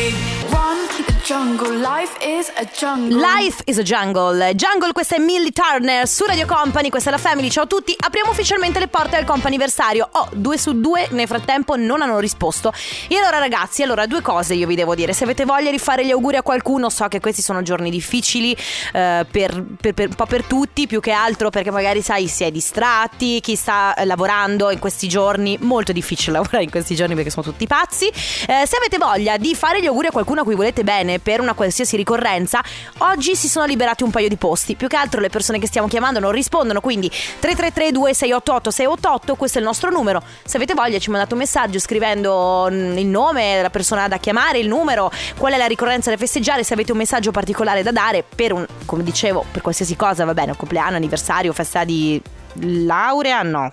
jungle. 1.28 1.76
Life 1.76 2.16
is 2.25 2.50
a 2.56 2.64
jungle. 2.64 3.19
Life 3.19 3.62
is 3.66 3.76
a 3.76 3.82
Jungle. 3.82 4.54
Jungle, 4.54 4.92
questa 4.92 5.16
è 5.16 5.19
Millie 5.19 5.50
Turner 5.50 6.08
su 6.08 6.25
Radio 6.25 6.46
Company, 6.46 6.88
questa 6.88 7.10
è 7.10 7.12
la 7.12 7.19
Family. 7.19 7.50
Ciao 7.50 7.64
a 7.64 7.66
tutti. 7.66 7.94
Apriamo 7.98 8.30
ufficialmente 8.30 8.78
le 8.78 8.88
porte 8.88 9.16
del 9.16 9.26
comp'anniversario. 9.26 10.08
Oh, 10.12 10.28
due 10.32 10.56
su 10.56 10.80
due 10.80 11.06
nel 11.11 11.26
frattempo 11.26 11.76
non 11.76 12.00
hanno 12.00 12.18
risposto. 12.18 12.73
E 13.08 13.16
allora, 13.16 13.38
ragazzi, 13.40 13.82
allora 13.82 14.06
due 14.06 14.23
cose 14.23 14.54
io 14.54 14.66
vi 14.66 14.75
devo 14.75 14.94
dire. 14.94 15.12
Se 15.12 15.25
avete 15.25 15.44
voglia 15.44 15.70
di 15.70 15.78
fare 15.78 16.06
gli 16.06 16.11
auguri 16.11 16.37
a 16.37 16.42
qualcuno, 16.42 16.88
so 16.88 17.06
che 17.08 17.20
questi 17.20 17.42
sono 17.42 17.61
giorni 17.61 17.90
difficili 17.90 18.56
eh, 18.94 19.26
per, 19.30 19.64
per- 19.78 19.92
per- 19.92 20.08
un 20.08 20.14
po' 20.14 20.26
per 20.26 20.44
tutti, 20.44 20.87
più 20.87 21.00
che 21.00 21.11
altro 21.11 21.50
perché 21.50 21.70
magari, 21.70 22.00
sai, 22.00 22.26
si 22.26 22.44
è 22.44 22.50
distratti, 22.50 23.40
chi 23.42 23.54
sta 23.54 23.94
eh, 23.94 24.06
lavorando 24.06 24.70
in 24.70 24.78
questi 24.78 25.08
giorni. 25.08 25.58
Molto 25.61 25.92
difficile 25.92 26.32
lavorare 26.40 26.62
in 26.62 26.70
questi 26.70 26.94
giorni 26.94 27.14
perché 27.14 27.28
sono 27.28 27.44
tutti 27.44 27.66
pazzi. 27.66 28.06
Eh, 28.06 28.64
se 28.66 28.76
avete 28.78 28.97
voglia 28.97 29.37
di 29.37 29.54
fare 29.54 29.82
gli 29.82 29.87
auguri 29.87 30.06
a 30.06 30.11
qualcuno 30.11 30.40
a 30.40 30.44
cui 30.44 30.54
volete 30.54 30.85
bene 30.85 31.16
per 31.18 31.40
una 31.40 31.54
qualsiasi 31.54 31.96
ricorrenza, 31.96 32.62
oggi 32.98 33.37
si 33.37 33.48
sono 33.48 33.66
liberati 33.66 34.02
un 34.02 34.10
paio 34.10 34.28
di 34.28 34.37
posti. 34.37 34.75
Più 34.75 34.88
che 34.88 34.96
altro 34.96 35.20
le 35.20 35.28
persone 35.28 35.58
che 35.58 35.66
stiamo 35.66 35.88
chiamando 35.88 36.18
non 36.20 36.32
rispondono, 36.32 36.80
quindi 36.80 37.08
333 37.08 37.92
2688 37.92 38.70
688, 38.70 39.34
questo 39.37 39.58
è 39.58 39.60
il 39.60 39.66
nostro 39.66 39.90
numero. 39.90 40.22
Se 40.44 40.56
avete 40.56 40.75
voglia 40.75 40.98
ci 40.98 41.10
mandate 41.10 41.34
un 41.34 41.40
messaggio 41.40 41.78
scrivendo 41.78 42.68
mm, 42.70 42.98
il 42.98 43.06
nome 43.06 43.56
della 43.56 43.70
persona 43.70 44.08
da 44.08 44.18
chiamare, 44.18 44.58
il 44.58 44.68
numero, 44.68 45.10
qual 45.37 45.52
è 45.52 45.56
la 45.56 45.66
ricorrenza 45.66 46.10
da 46.10 46.16
festeggiare, 46.16 46.64
se 46.64 46.75
avete 46.75 46.92
un 46.92 46.98
messaggio 46.98 47.30
particolare 47.30 47.82
da 47.82 47.92
dare 47.92 48.25
per 48.34 48.52
un, 48.52 48.66
come 48.84 49.02
dicevo, 49.02 49.44
per 49.50 49.62
qualsiasi 49.62 49.96
cosa, 49.96 50.25
va 50.25 50.34
bene, 50.34 50.50
un 50.50 50.56
compleanno, 50.56 50.96
anniversario, 50.96 51.52
festa 51.52 51.84
di 51.84 52.20
laurea, 52.54 53.42
no. 53.42 53.72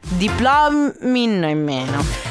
Diplomi 0.00 1.26
nemmeno. 1.26 2.29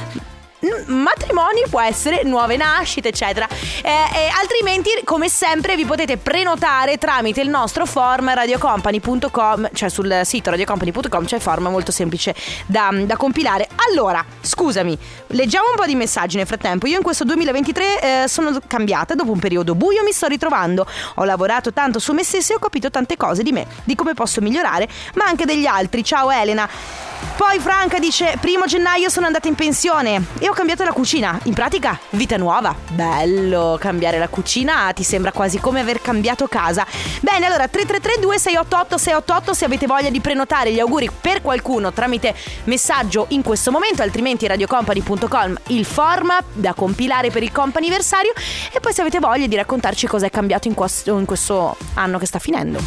Matrimoni 0.88 1.64
può 1.70 1.82
essere 1.82 2.24
nuove 2.24 2.58
nascite, 2.58 3.10
eccetera. 3.10 3.48
Eh, 3.82 3.90
e 3.90 4.30
altrimenti, 4.40 4.90
come 5.04 5.30
sempre, 5.30 5.76
vi 5.76 5.86
potete 5.86 6.18
prenotare 6.18 6.98
tramite 6.98 7.42
il 7.42 7.50
nostro 7.50 7.86
form 7.86 8.34
radiocompany.com, 8.34 9.70
cioè 9.74 9.90
sul 9.90 10.22
sito 10.24 10.50
radiocompany.com 10.50 11.26
c'è 11.26 11.36
il 11.36 11.42
form 11.42 11.68
molto 11.68 11.92
semplice 11.92 12.36
da, 12.66 12.90
da 12.92 13.16
compilare. 13.16 13.68
Allora, 13.90 14.24
scusami, 14.42 14.98
leggiamo 15.28 15.70
un 15.70 15.76
po' 15.76 15.86
di 15.86 15.96
messaggi 15.96 16.38
nel 16.38 16.48
frattempo. 16.48 16.88
Io 16.88 16.98
in 16.98 17.04
questo 17.04 17.24
2023 17.24 18.24
eh, 18.24 18.28
sono 18.28 18.58
cambiata 18.68 19.16
dopo 19.16 19.32
un 19.32 19.40
periodo 19.40 19.76
buio, 19.76 20.04
mi 20.04 20.12
sto 20.12 20.28
ritrovando. 20.28 20.86
Ho 21.16 21.24
lavorato 21.24 21.72
tanto 21.72 22.00
su 22.00 22.14
me 22.14 22.24
stessa 22.24 22.54
e 22.54 22.56
ho 22.58 22.60
capito 22.60 22.90
tante 22.90 23.16
cose 23.16 23.44
di 23.44 23.52
me, 23.52 23.66
di 23.84 23.96
come 23.96 24.14
posso 24.14 24.42
migliorare, 24.42 24.88
ma 25.16 25.26
anche 25.26 25.46
degli 25.46 25.66
altri. 25.66 26.04
Ciao 26.04 26.30
Elena. 26.30 27.09
Poi 27.36 27.60
Franca 27.60 28.00
dice: 28.00 28.38
Primo 28.40 28.66
gennaio 28.66 29.10
sono 29.10 29.26
andata 29.26 29.48
in 29.48 29.56
pensione 29.56 30.26
e 30.40 30.50
ho 30.50 30.54
cambiato 30.54 30.84
la 30.84 30.92
cucina. 30.92 31.40
In 31.44 31.54
pratica, 31.54 31.98
vita 32.12 32.38
nuova. 32.38 32.76
Bello, 32.90 33.78
cambiare 33.80 34.20
la 34.20 34.28
cucina 34.28 34.92
ti 34.94 35.04
sembra 35.04 35.32
quasi 35.32 35.60
come 35.60 35.80
aver 35.80 36.02
cambiato 36.02 36.48
casa. 36.48 36.86
Bene, 37.22 37.46
allora 37.46 37.68
3332 37.68 38.40
688 38.40 38.98
688 38.98 39.54
se 39.54 39.66
avete 39.66 39.86
voglia 39.86 40.10
di 40.10 40.20
prenotare 40.20 40.72
gli 40.72 40.80
auguri 40.80 41.10
per 41.10 41.42
qualcuno 41.42 41.92
tramite 41.92 42.36
messaggio 42.66 43.26
in 43.30 43.42
questo 43.42 43.72
momento, 43.72 44.02
altrimenti 44.02 44.48
radiocompany.com 44.48 45.58
il 45.68 45.86
form 45.86 46.38
da 46.54 46.74
compilare 46.74 47.30
per 47.32 47.44
il 47.44 47.52
companiversario 47.52 48.34
e 48.72 48.80
poi 48.80 48.94
se 48.94 49.02
avete 49.02 49.20
voglia 49.20 49.48
di 49.48 49.56
raccontarci 49.56 50.08
cosa 50.08 50.26
è 50.26 50.30
cambiato 50.30 50.68
in 50.68 50.74
questo, 50.74 51.18
in 51.18 51.26
questo 51.26 51.76
anno 51.96 52.18
che 52.18 52.26
sta 52.26 52.40
finendo. 52.40 52.80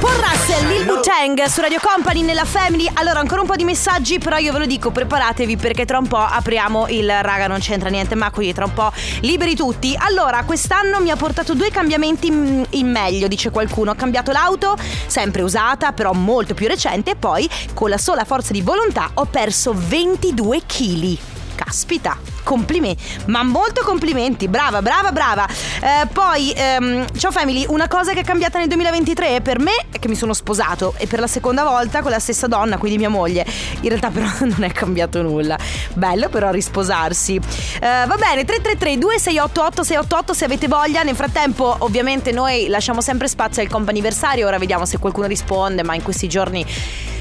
Paul 0.00 0.14
Russell, 0.14 0.66
Lil 0.68 0.88
Wu-Tang 0.88 1.44
su 1.44 1.60
Radio 1.60 1.80
Company 1.82 2.22
nella 2.22 2.44
Family. 2.44 2.88
Allora, 2.94 3.20
ancora 3.20 3.40
un 3.40 3.43
po' 3.46 3.56
di 3.56 3.64
messaggi, 3.64 4.18
però 4.18 4.36
io 4.36 4.52
ve 4.52 4.58
lo 4.60 4.66
dico, 4.66 4.90
preparatevi 4.90 5.56
perché 5.56 5.84
tra 5.84 5.98
un 5.98 6.06
po' 6.06 6.18
apriamo 6.18 6.88
il 6.88 7.10
raga, 7.22 7.46
non 7.46 7.58
c'entra 7.58 7.88
niente, 7.88 8.14
ma 8.14 8.30
qui 8.30 8.52
tra 8.52 8.64
un 8.64 8.72
po' 8.72 8.92
liberi 9.20 9.54
tutti. 9.54 9.94
Allora, 9.96 10.42
quest'anno 10.44 11.00
mi 11.00 11.10
ha 11.10 11.16
portato 11.16 11.54
due 11.54 11.70
cambiamenti 11.70 12.26
in 12.28 12.64
in 12.70 12.90
meglio, 12.90 13.28
dice 13.28 13.50
qualcuno. 13.50 13.92
Ho 13.92 13.94
cambiato 13.94 14.32
l'auto, 14.32 14.76
sempre 15.06 15.42
usata, 15.42 15.92
però 15.92 16.12
molto 16.12 16.54
più 16.54 16.68
recente, 16.68 17.12
e 17.12 17.16
poi 17.16 17.48
con 17.72 17.88
la 17.88 17.98
sola 17.98 18.24
forza 18.24 18.52
di 18.52 18.62
volontà 18.62 19.10
ho 19.14 19.24
perso 19.24 19.74
22 19.74 20.62
kg. 20.66 21.33
Caspita, 21.54 22.18
complimenti, 22.42 23.02
ma 23.26 23.42
molto 23.42 23.82
complimenti, 23.84 24.48
brava, 24.48 24.82
brava, 24.82 25.12
brava. 25.12 25.46
Eh, 25.46 26.06
poi, 26.12 26.52
ehm, 26.54 27.06
ciao 27.16 27.30
family, 27.30 27.64
una 27.68 27.88
cosa 27.88 28.12
che 28.12 28.20
è 28.20 28.24
cambiata 28.24 28.58
nel 28.58 28.68
2023 28.68 29.40
per 29.40 29.58
me 29.60 29.86
è 29.90 29.98
che 29.98 30.08
mi 30.08 30.16
sono 30.16 30.34
sposato 30.34 30.94
e 30.96 31.06
per 31.06 31.20
la 31.20 31.26
seconda 31.26 31.62
volta 31.62 32.02
con 32.02 32.10
la 32.10 32.18
stessa 32.18 32.46
donna, 32.46 32.76
quindi 32.78 32.98
mia 32.98 33.08
moglie. 33.08 33.46
In 33.80 33.88
realtà 33.88 34.10
però 34.10 34.26
non 34.46 34.64
è 34.64 34.72
cambiato 34.72 35.22
nulla. 35.22 35.58
Bello 35.94 36.28
però 36.28 36.50
risposarsi. 36.50 37.36
Eh, 37.36 37.80
va 37.80 38.16
bene, 38.16 38.44
333 38.44 38.98
2688 38.98 39.82
688 39.82 40.34
se 40.34 40.44
avete 40.44 40.68
voglia. 40.68 41.02
Nel 41.02 41.16
frattempo 41.16 41.76
ovviamente 41.80 42.32
noi 42.32 42.66
lasciamo 42.68 43.00
sempre 43.00 43.28
spazio 43.28 43.62
al 43.62 43.68
comp'anniversario, 43.68 44.46
ora 44.46 44.58
vediamo 44.58 44.84
se 44.86 44.98
qualcuno 44.98 45.26
risponde, 45.26 45.82
ma 45.82 45.94
in 45.94 46.02
questi 46.02 46.28
giorni 46.28 46.64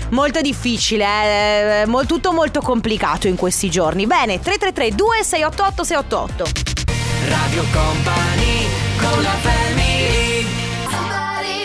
molto 0.10 0.42
difficile, 0.42 1.82
eh, 1.82 1.86
mol- 1.86 2.06
tutto 2.06 2.32
molto 2.32 2.62
complicato 2.62 3.28
in 3.28 3.36
questi 3.36 3.70
giorni. 3.70 4.06
Bene, 4.06 4.40
333 4.40 4.96
2688 4.96 5.84
688. 5.84 6.44
Radio 7.28 7.64
Company 7.72 8.68
con 8.98 9.22
la 9.22 9.30
family 9.42 10.14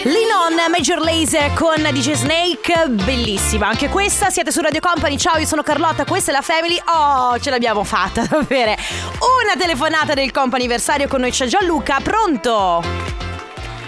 Linon 0.04 0.54
Major 0.70 1.00
Laser 1.00 1.52
con 1.54 1.74
DJ 1.76 2.12
Snake, 2.12 2.88
bellissima 2.88 3.66
anche 3.66 3.88
questa. 3.88 4.30
Siete 4.30 4.52
su 4.52 4.60
Radio 4.62 4.80
Company. 4.80 5.18
Ciao, 5.18 5.38
io 5.38 5.44
sono 5.44 5.62
Carlotta, 5.62 6.04
questa 6.06 6.30
è 6.30 6.34
la 6.34 6.40
Family. 6.40 6.80
Oh, 6.86 7.38
ce 7.38 7.50
l'abbiamo 7.50 7.84
fatta 7.84 8.22
ad 8.30 8.32
avere 8.32 8.74
una 9.42 9.56
telefonata 9.58 10.14
del 10.14 10.30
comp'anniversario 10.30 11.08
con 11.08 11.20
noi 11.20 11.30
c'è 11.32 11.46
Gianluca. 11.46 11.98
Pronto? 12.00 12.82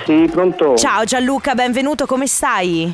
Sì, 0.05 0.29
pronto? 0.31 0.77
Ciao 0.77 1.05
Gianluca, 1.05 1.55
benvenuto, 1.55 2.05
come 2.07 2.27
stai? 2.27 2.93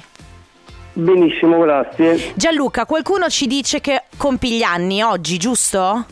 Benissimo, 0.98 1.58
grazie. 1.58 2.32
Gianluca, 2.36 2.86
qualcuno 2.86 3.28
ci 3.28 3.46
dice 3.46 3.82
che 3.82 4.04
compi 4.16 4.56
gli 4.56 4.62
anni 4.62 5.02
oggi, 5.02 5.36
giusto? 5.36 6.06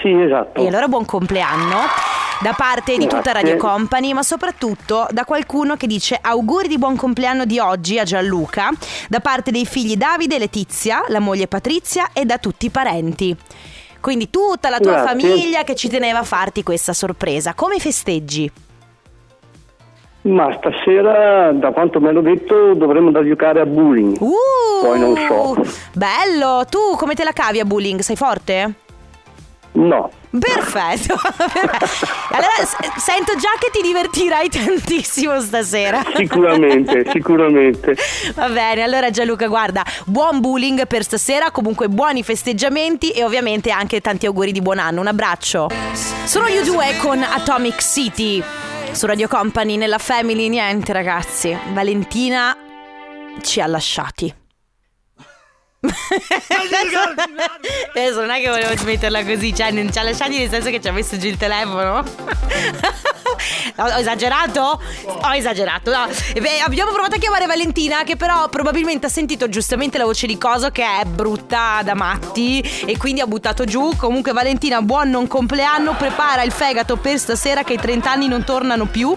Sì, 0.00 0.10
esatto. 0.12 0.62
E 0.62 0.66
allora 0.66 0.88
buon 0.88 1.04
compleanno 1.04 1.80
da 2.40 2.54
parte 2.54 2.96
di 2.96 3.04
tutta 3.06 3.32
Grazie. 3.32 3.42
Radio 3.42 3.56
Company, 3.58 4.14
ma 4.14 4.22
soprattutto 4.22 5.06
da 5.10 5.26
qualcuno 5.26 5.76
che 5.76 5.86
dice 5.86 6.18
auguri 6.18 6.68
di 6.68 6.78
buon 6.78 6.96
compleanno 6.96 7.44
di 7.44 7.58
oggi 7.58 7.98
a 7.98 8.04
Gianluca, 8.04 8.70
da 9.10 9.20
parte 9.20 9.50
dei 9.50 9.66
figli 9.66 9.96
Davide 9.96 10.36
e 10.36 10.38
Letizia, 10.38 11.04
la 11.08 11.20
moglie 11.20 11.46
Patrizia 11.46 12.08
e 12.14 12.24
da 12.24 12.38
tutti 12.38 12.66
i 12.66 12.70
parenti. 12.70 13.36
Quindi 14.00 14.30
tutta 14.30 14.70
la 14.70 14.78
tua 14.78 15.02
Grazie. 15.02 15.08
famiglia 15.20 15.64
che 15.64 15.74
ci 15.74 15.88
teneva 15.88 16.20
a 16.20 16.24
farti 16.24 16.62
questa 16.62 16.94
sorpresa. 16.94 17.52
Come 17.52 17.78
festeggi? 17.78 18.50
Ma 20.26 20.52
stasera, 20.58 21.52
da 21.52 21.70
quanto 21.70 22.00
mi 22.00 22.08
hanno 22.08 22.20
detto, 22.20 22.74
dovremmo 22.74 23.10
da 23.12 23.24
giocare 23.24 23.60
a 23.60 23.66
bowling. 23.66 24.16
Uh! 24.20 24.32
Poi 24.82 24.98
non 24.98 25.14
so. 25.28 25.56
Bello! 25.92 26.64
Tu 26.68 26.78
come 26.96 27.14
te 27.14 27.22
la 27.22 27.32
cavi 27.32 27.60
a 27.60 27.64
bullying? 27.64 28.00
Sei 28.00 28.16
forte? 28.16 28.72
No. 29.72 30.10
Perfetto. 30.36 31.14
allora 32.30 32.64
s- 32.64 32.76
sento 32.96 33.36
già 33.36 33.50
che 33.58 33.70
ti 33.72 33.80
divertirai 33.82 34.48
tantissimo 34.48 35.38
stasera. 35.40 36.02
Sicuramente, 36.14 37.04
sicuramente. 37.12 37.94
Va 38.34 38.48
bene, 38.48 38.82
allora 38.82 39.10
Gianluca, 39.10 39.46
guarda, 39.46 39.82
buon 40.06 40.40
bullying 40.40 40.86
per 40.86 41.04
stasera, 41.04 41.50
comunque 41.52 41.88
buoni 41.88 42.22
festeggiamenti 42.22 43.10
e 43.10 43.22
ovviamente 43.22 43.70
anche 43.70 44.00
tanti 44.00 44.26
auguri 44.26 44.50
di 44.50 44.60
buon 44.60 44.78
anno. 44.78 45.00
Un 45.00 45.06
abbraccio. 45.06 45.68
Sono 46.24 46.48
gli 46.48 46.60
due 46.64 46.96
con 47.00 47.22
Atomic 47.22 47.80
City 47.80 48.42
su 48.96 49.04
Radio 49.04 49.28
Company 49.28 49.76
nella 49.76 49.98
Family. 49.98 50.48
Niente, 50.48 50.94
ragazzi. 50.94 51.54
Valentina 51.72 52.56
ci 53.42 53.60
ha 53.60 53.66
lasciati. 53.66 54.34
Adesso 57.94 58.20
non 58.20 58.30
è 58.30 58.40
che 58.40 58.48
volevo 58.48 58.74
smetterla 58.74 59.22
così, 59.22 59.54
cioè 59.54 59.70
non 59.70 59.92
ci 59.92 59.98
ha 59.98 60.02
lasciati 60.02 60.38
nel 60.38 60.48
senso 60.48 60.70
che 60.70 60.80
ci 60.80 60.88
ha 60.88 60.92
messo 60.92 61.18
giù 61.18 61.26
il 61.26 61.36
telefono. 61.36 62.02
Ho 63.76 63.98
esagerato? 63.98 64.80
Ho 65.04 65.34
esagerato, 65.34 65.90
no. 65.90 66.06
Beh, 66.32 66.60
abbiamo 66.64 66.92
provato 66.92 67.16
a 67.16 67.18
chiamare 67.18 67.46
Valentina 67.46 68.02
che 68.04 68.16
però 68.16 68.48
probabilmente 68.48 69.06
ha 69.06 69.10
sentito 69.10 69.48
giustamente 69.48 69.98
la 69.98 70.04
voce 70.04 70.26
di 70.26 70.38
Coso 70.38 70.70
che 70.70 70.84
è 70.84 71.04
brutta 71.04 71.80
da 71.82 71.94
matti 71.94 72.60
e 72.86 72.96
quindi 72.96 73.20
ha 73.20 73.26
buttato 73.26 73.64
giù. 73.64 73.94
Comunque 73.96 74.32
Valentina, 74.32 74.82
buon 74.82 75.10
non 75.10 75.26
compleanno, 75.26 75.94
prepara 75.94 76.42
il 76.42 76.52
fegato 76.52 76.96
per 76.96 77.18
stasera 77.18 77.62
che 77.62 77.74
i 77.74 77.78
30 77.78 78.10
anni 78.10 78.28
non 78.28 78.44
tornano 78.44 78.86
più. 78.86 79.16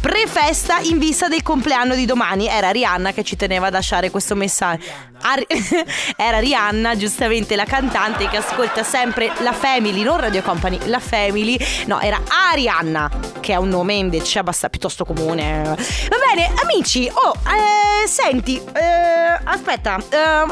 Prefesta 0.00 0.78
in 0.78 0.98
vista 0.98 1.26
del 1.26 1.42
compleanno 1.42 1.94
di 1.94 2.04
domani. 2.04 2.46
Era 2.46 2.70
Rihanna 2.70 3.12
che 3.12 3.24
ci 3.24 3.34
teneva 3.34 3.66
a 3.66 3.70
lasciare 3.70 4.10
questo 4.10 4.36
messaggio. 4.36 4.84
Ari- 5.22 5.46
Era 6.16 6.38
Rihanna, 6.38 6.96
giustamente 6.96 7.56
la 7.56 7.64
cantante 7.64 8.28
che 8.28 8.36
ascolta 8.36 8.82
sempre 8.82 9.32
la 9.38 9.52
Family, 9.52 10.02
non 10.02 10.18
Radio 10.18 10.42
Company, 10.42 10.78
la 10.86 11.00
Family. 11.00 11.58
No, 11.86 12.00
era 12.00 12.20
Arianna, 12.50 13.10
che 13.40 13.52
è 13.52 13.56
un 13.56 13.68
nome 13.68 13.94
invece 13.94 14.38
abbastanza 14.38 14.68
piuttosto 14.68 15.04
comune. 15.04 15.62
Va 15.62 16.16
bene, 16.34 16.52
amici. 16.62 17.10
Oh, 17.12 17.34
eh, 17.44 18.06
senti, 18.06 18.56
eh, 18.56 19.40
aspetta, 19.44 19.98
eh, 20.10 20.44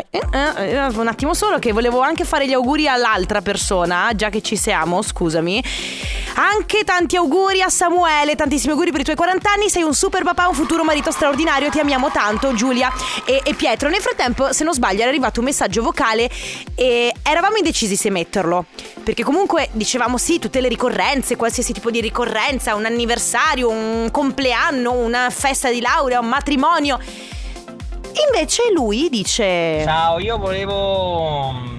eh, 0.00 0.16
eh, 0.20 0.70
eh, 0.70 0.86
un 0.86 1.08
attimo 1.08 1.34
solo 1.34 1.58
che 1.58 1.72
volevo 1.72 2.00
anche 2.00 2.24
fare 2.24 2.46
gli 2.46 2.52
auguri 2.52 2.88
all'altra 2.88 3.40
persona, 3.40 4.10
già 4.14 4.28
che 4.28 4.42
ci 4.42 4.56
siamo, 4.56 5.02
scusami. 5.02 5.62
Anche 6.34 6.84
tanti 6.84 7.16
auguri 7.16 7.62
a 7.62 7.68
Samuele, 7.68 8.36
tantissimi 8.36 8.72
auguri 8.72 8.92
per 8.92 9.00
i 9.00 9.04
tuoi 9.04 9.16
40 9.16 9.50
anni, 9.50 9.68
sei 9.68 9.82
un 9.82 9.92
super 9.92 10.22
papà, 10.22 10.46
un 10.46 10.54
futuro 10.54 10.84
marito 10.84 11.10
straordinario, 11.10 11.68
ti 11.68 11.80
amiamo 11.80 12.10
tanto 12.10 12.54
Giulia 12.54 12.92
e, 13.24 13.40
e 13.42 13.54
Pietro. 13.68 13.90
Nel 13.90 14.00
frattempo, 14.00 14.50
se 14.54 14.64
non 14.64 14.72
sbaglio, 14.72 15.00
era 15.00 15.10
arrivato 15.10 15.40
un 15.40 15.46
messaggio 15.46 15.82
vocale 15.82 16.30
e 16.74 17.12
eravamo 17.22 17.56
indecisi 17.56 17.96
se 17.96 18.08
metterlo, 18.08 18.64
perché 19.04 19.22
comunque 19.22 19.68
dicevamo 19.72 20.16
sì, 20.16 20.38
tutte 20.38 20.62
le 20.62 20.68
ricorrenze, 20.68 21.36
qualsiasi 21.36 21.74
tipo 21.74 21.90
di 21.90 22.00
ricorrenza, 22.00 22.74
un 22.74 22.86
anniversario, 22.86 23.68
un 23.68 24.08
compleanno, 24.10 24.92
una 24.92 25.28
festa 25.28 25.70
di 25.70 25.82
laurea, 25.82 26.18
un 26.18 26.28
matrimonio. 26.28 26.98
Invece 28.32 28.72
lui 28.72 29.10
dice... 29.10 29.82
Ciao, 29.84 30.18
io 30.18 30.38
volevo 30.38 31.77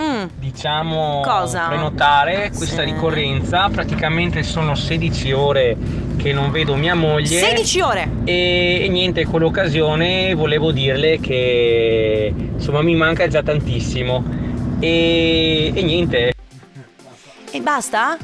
Mm, 0.00 0.24
diciamo 0.38 1.20
Cosa? 1.24 1.66
prenotare 1.68 2.50
questa 2.56 2.82
Sì. 2.82 2.90
ricorrenza. 2.92 3.68
Praticamente 3.68 4.42
sono 4.42 4.74
16 4.74 5.32
ore 5.32 5.76
che 6.16 6.32
non 6.32 6.50
vedo 6.50 6.74
mia 6.74 6.94
moglie. 6.94 7.38
16 7.38 7.80
ore! 7.80 8.10
E, 8.24 8.80
e 8.84 8.88
niente, 8.88 9.24
con 9.24 9.40
l'occasione 9.40 10.34
volevo 10.34 10.72
dirle 10.72 11.20
che 11.20 12.32
insomma 12.36 12.82
mi 12.82 12.94
manca 12.94 13.28
già 13.28 13.42
tantissimo. 13.42 14.24
E, 14.80 15.72
e 15.74 15.82
niente, 15.82 16.32
E 17.50 17.60
basta? 17.60 18.18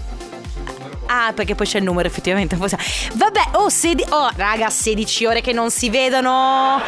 Ah, 1.12 1.32
perché 1.34 1.56
poi 1.56 1.66
c'è 1.66 1.78
il 1.78 1.84
numero 1.84 2.06
effettivamente. 2.06 2.54
Vabbè, 2.54 3.40
oh, 3.54 3.68
sedi- 3.68 4.06
oh, 4.10 4.30
raga, 4.36 4.70
16 4.70 5.26
ore 5.26 5.40
che 5.40 5.52
non 5.52 5.68
si 5.70 5.90
vedono. 5.90 6.80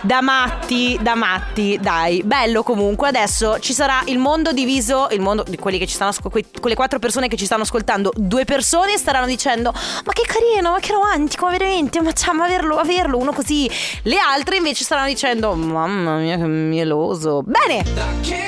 Da 0.00 0.20
matti, 0.20 0.96
da 1.00 1.14
matti, 1.14 1.78
dai. 1.80 2.22
Bello 2.24 2.62
comunque. 2.62 3.08
Adesso 3.08 3.58
ci 3.60 3.72
sarà 3.72 4.02
il 4.06 4.18
mondo 4.18 4.52
diviso, 4.52 5.08
il 5.10 5.20
mondo 5.20 5.44
di 5.46 5.56
quelli 5.56 5.78
che 5.78 5.86
ci 5.86 5.94
stanno 5.94 6.10
ascoltando, 6.10 6.60
quelle 6.60 6.76
quattro 6.76 6.98
persone 6.98 7.28
che 7.28 7.36
ci 7.36 7.44
stanno 7.44 7.62
ascoltando. 7.62 8.12
Due 8.14 8.44
persone 8.44 8.96
staranno 8.96 9.26
dicendo: 9.26 9.72
Ma 9.72 10.12
che 10.12 10.22
carino, 10.26 10.72
ma 10.72 10.80
che 10.80 10.92
romantico, 10.92 11.46
ma 11.46 11.52
veramente, 11.52 12.00
ma, 12.00 12.12
cioè, 12.12 12.34
averlo, 12.36 12.78
averlo, 12.78 13.16
uno 13.16 13.32
così. 13.32 13.70
Le 14.02 14.18
altre 14.18 14.56
invece 14.56 14.84
staranno 14.84 15.08
dicendo: 15.08 15.54
Mamma 15.54 16.16
mia, 16.18 16.36
che 16.36 16.46
mieloso. 16.46 17.42
Bene, 17.44 17.82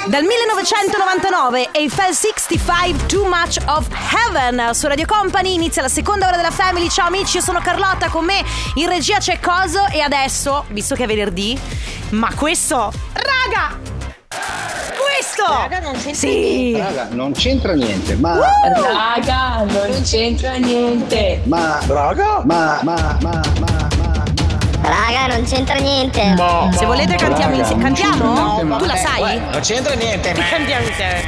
dal 0.06 0.22
1999 0.22 1.68
Eiffel 1.72 2.14
65 2.14 3.06
Too 3.06 3.26
Much 3.26 3.58
of 3.66 3.88
Heaven 4.26 4.72
su 4.72 4.86
Radio 4.86 5.06
Company 5.20 5.52
inizia 5.52 5.82
la 5.82 5.88
seconda 5.88 6.28
ora 6.28 6.36
della 6.36 6.50
Family. 6.50 6.88
Ciao 6.88 7.08
amici, 7.08 7.36
io 7.36 7.42
sono 7.42 7.60
Carlotta, 7.60 8.08
con 8.08 8.24
me 8.24 8.42
in 8.76 8.88
regia 8.88 9.18
c'è 9.18 9.38
Coso 9.38 9.84
e 9.92 10.00
adesso, 10.00 10.64
visto 10.68 10.94
che 10.94 11.04
è 11.04 11.06
venerdì, 11.06 11.60
ma 12.12 12.32
questo, 12.34 12.90
raga! 13.12 13.78
Questo! 14.96 15.44
Raga, 15.46 15.80
non 15.80 15.92
c'entra 15.92 16.14
sì. 16.14 16.74
Raga, 16.74 17.08
non 17.10 17.32
c'entra 17.32 17.74
niente, 17.74 18.16
ma. 18.16 18.38
Raga, 18.72 19.64
non 19.64 20.02
c'entra 20.02 20.54
niente. 20.54 21.42
Ma. 21.44 21.78
Raga? 21.86 22.40
Ma, 22.42 22.80
ma, 22.82 23.18
ma, 23.20 23.42
ma, 23.58 23.88
ma. 23.98 24.24
Raga, 24.80 25.34
non 25.34 25.44
c'entra 25.44 25.74
niente. 25.74 26.34
Se 26.72 26.86
volete 26.86 27.16
cantiamo 27.16 27.50
Raga, 27.50 27.56
insieme. 27.56 27.82
Cantiamo? 27.82 28.32
niente, 28.32 28.62
ma- 28.64 28.76
tu 28.78 28.86
la 28.86 28.96
sai? 28.96 29.38
Non 29.38 29.60
c'entra 29.60 29.92
niente, 29.92 30.32
ma. 30.32 30.44
Cantiamo 30.44 30.86
insieme. 30.86 31.22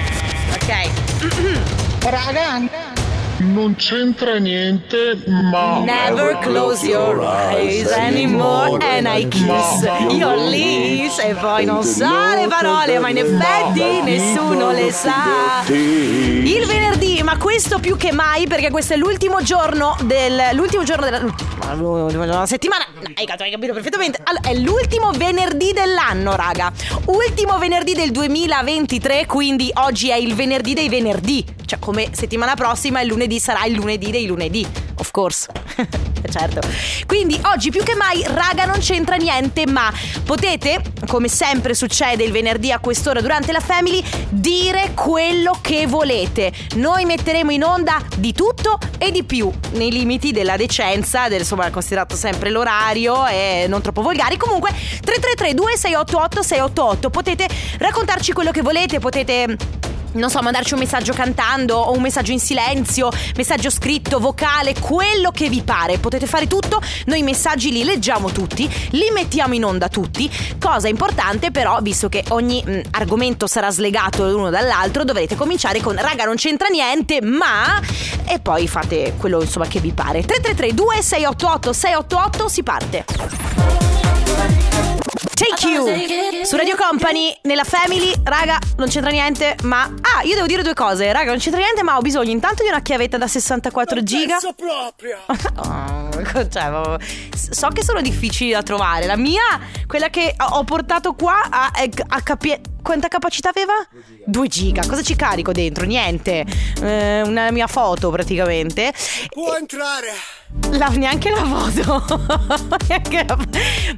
Ok. 0.55 1.61
Raga. 2.09 3.01
Non 3.43 3.75
c'entra 3.77 4.37
niente, 4.37 5.21
ma. 5.27 5.81
Never 5.81 6.39
close 6.39 6.87
your 6.87 7.21
eyes 7.25 7.91
anymore 7.91 8.79
and 8.81 9.07
I 9.07 9.27
kiss. 9.29 9.83
your 10.11 10.37
lips 10.37 11.19
E 11.19 11.35
poi 11.35 11.65
non 11.65 11.83
sa 11.83 12.37
le 12.37 12.47
parole 12.47 13.01
ma 13.01 13.09
in 13.09 13.19
effetti 13.19 14.01
nessuno 14.03 14.71
le 14.71 14.93
sa. 14.93 15.65
Il 15.67 16.65
venerdì, 16.67 17.21
ma 17.25 17.37
questo 17.37 17.81
più 17.81 17.97
che 17.97 18.13
mai 18.13 18.47
perché 18.47 18.71
questo 18.71 18.95
è 18.95 18.97
l'ultimo 18.97 19.43
giorno 19.43 19.97
del... 20.03 20.51
l'ultimo 20.53 20.85
giorno 20.85 21.05
della... 21.05 22.47
settimana. 22.47 22.85
Hai 23.15 23.27
capito, 23.27 23.43
hai 23.43 23.51
capito 23.51 23.73
perfettamente. 23.73 24.21
Allora, 24.23 24.49
È 24.49 24.55
l'ultimo 24.55 25.11
venerdì 25.11 25.73
dell'anno 25.73 26.37
raga. 26.37 26.73
Ultimo 27.07 27.59
venerdì 27.59 27.95
del 27.95 28.13
2023 28.13 29.27
quindi 29.27 29.71
oggi 29.75 30.11
è 30.11 30.17
il 30.17 30.35
venerdì 30.35 30.75
dei 30.75 30.89
venerdì. 30.89 31.45
Cioè 31.65 31.79
come 31.81 32.11
settimana 32.13 32.55
prossima 32.55 33.01
il 33.01 33.09
lunedì 33.09 33.32
sarà 33.39 33.65
il 33.65 33.75
lunedì 33.75 34.11
dei 34.11 34.27
lunedì 34.27 34.67
Of 35.03 35.11
course 35.11 35.49
certo. 36.31 36.61
Quindi 37.07 37.41
oggi 37.47 37.71
più 37.71 37.83
che 37.83 37.95
mai, 37.95 38.23
raga, 38.25 38.65
non 38.67 38.79
c'entra 38.79 39.17
niente, 39.17 39.67
ma 39.67 39.93
potete, 40.25 40.81
come 41.09 41.29
sempre 41.29 41.75
succede 41.75 42.23
il 42.23 42.31
venerdì 42.31 42.71
a 42.71 42.79
quest'ora 42.79 43.21
durante 43.21 43.53
la 43.53 43.59
Family, 43.59 44.03
dire 44.29 44.93
quello 44.95 45.59
che 45.61 45.87
volete. 45.87 46.53
Noi 46.77 47.05
metteremo 47.05 47.51
in 47.51 47.65
onda 47.65 48.01
di 48.17 48.33
tutto 48.33 48.79
e 48.99 49.11
di 49.11 49.25
più, 49.25 49.51
nei 49.73 49.91
limiti 49.91 50.31
della 50.31 50.57
decenza, 50.57 51.29
del, 51.29 51.41
insomma, 51.41 51.69
considerato 51.71 52.15
sempre 52.15 52.51
l'orario 52.51 53.27
e 53.27 53.67
non 53.69 53.83
troppo 53.83 54.03
volgari. 54.03 54.37
Comunque, 54.37 54.71
333 54.71 55.55
2688 55.55 56.43
688 56.43 57.11
potete 57.11 57.49
raccontarci 57.79 58.33
quello 58.33 58.53
che 58.53 58.63
volete, 58.63 59.01
potete 59.01 59.57
non 60.13 60.31
so, 60.31 60.41
mandarci 60.43 60.75
un 60.75 60.81
messaggio 60.81 61.13
cantando 61.13 61.77
o 61.77 61.93
un 61.93 62.03
messaggio 62.03 62.33
in 62.33 62.41
silenzio, 62.41 63.11
messaggio 63.37 63.71
scritto, 63.71 64.19
vocale, 64.19 64.75
quello 64.79 65.31
che 65.31 65.49
vi 65.49 65.63
pare. 65.63 65.99
Potete 65.99 66.27
fare 66.27 66.47
tutto, 66.47 66.81
noi 67.07 67.21
i 67.21 67.23
messaggi 67.23 67.71
li 67.71 67.85
leggiamo 67.85 68.31
tutti, 68.31 68.71
li 68.91 69.11
mettiamo 69.13 69.55
in 69.55 69.65
onda 69.65 69.89
tutti. 69.89 70.31
Cosa 70.59 70.89
importante 70.89 71.51
però, 71.51 71.79
visto 71.81 72.09
che 72.09 72.25
ogni 72.29 72.63
mh, 72.65 72.81
argomento 72.93 73.47
sarà 73.47 73.71
slegato 73.71 74.29
l'uno 74.29 74.51
dall'altro, 74.51 75.05
dovrete 75.05 75.37
cominciare 75.37 75.81
con 75.81 75.97
raga 75.97 76.25
non 76.25 76.37
c'entra 76.37 76.69
niente, 76.69 77.21
ma 77.23 77.81
e 78.27 78.39
poi 78.41 78.69
fate 78.69 79.15
quello 79.17 79.41
insomma 79.41 79.67
che 79.67 79.81
vi 79.81 79.93
pare. 79.93 80.23
333 80.23 80.75
2688 80.75 81.73
688 81.73 82.49
si 82.49 82.63
parte. 82.63 83.92
Su 86.45 86.57
Radio 86.57 86.75
Company 86.77 87.39
nella 87.43 87.63
Family, 87.63 88.13
raga, 88.25 88.59
non 88.79 88.89
c'entra 88.89 89.11
niente, 89.13 89.55
ma 89.63 89.83
ah, 89.83 90.23
io 90.25 90.35
devo 90.35 90.47
dire 90.49 90.63
due 90.63 90.75
cose, 90.75 91.13
raga, 91.13 91.31
non 91.31 91.39
c'entra 91.39 91.61
niente, 91.61 91.85
ma 91.85 91.97
ho 91.97 92.01
bisogno 92.01 92.31
intanto 92.31 92.65
di 92.65 92.69
una 92.69 92.83
chiavetta 92.83 93.17
da 93.17 93.29
64 93.29 94.03
giga. 94.03 94.39
proprio. 94.57 95.19
Oh, 96.35 96.49
cioè, 96.49 96.99
so 97.35 97.69
che 97.69 97.83
sono 97.83 98.01
difficili 98.01 98.51
da 98.53 98.63
trovare. 98.63 99.07
La 99.07 99.17
mia, 99.17 99.43
quella 99.87 100.09
che 100.09 100.35
ho 100.39 100.63
portato 100.65 101.15
qua, 101.15 101.47
ha, 101.51 101.71
è- 101.73 101.89
ha 102.09 102.21
capi- 102.23 102.61
quanta 102.83 103.09
capacità 103.09 103.49
aveva? 103.49 103.73
2 104.27 104.49
giga. 104.49 104.83
Cosa 104.87 105.03
ci 105.03 105.17
carico 105.17 105.53
dentro? 105.53 105.85
Niente. 105.85 106.45
Eh, 106.81 107.23
una 107.23 107.51
mia 107.51 107.67
foto 107.67 108.11
praticamente. 108.11 108.93
Può 109.31 109.55
entrare. 109.55 110.13
La- 110.73 110.89
neanche 110.89 111.31
la 111.31 111.45
foto. 111.45 112.27
Neanche 112.89 113.25
la- 113.27 113.39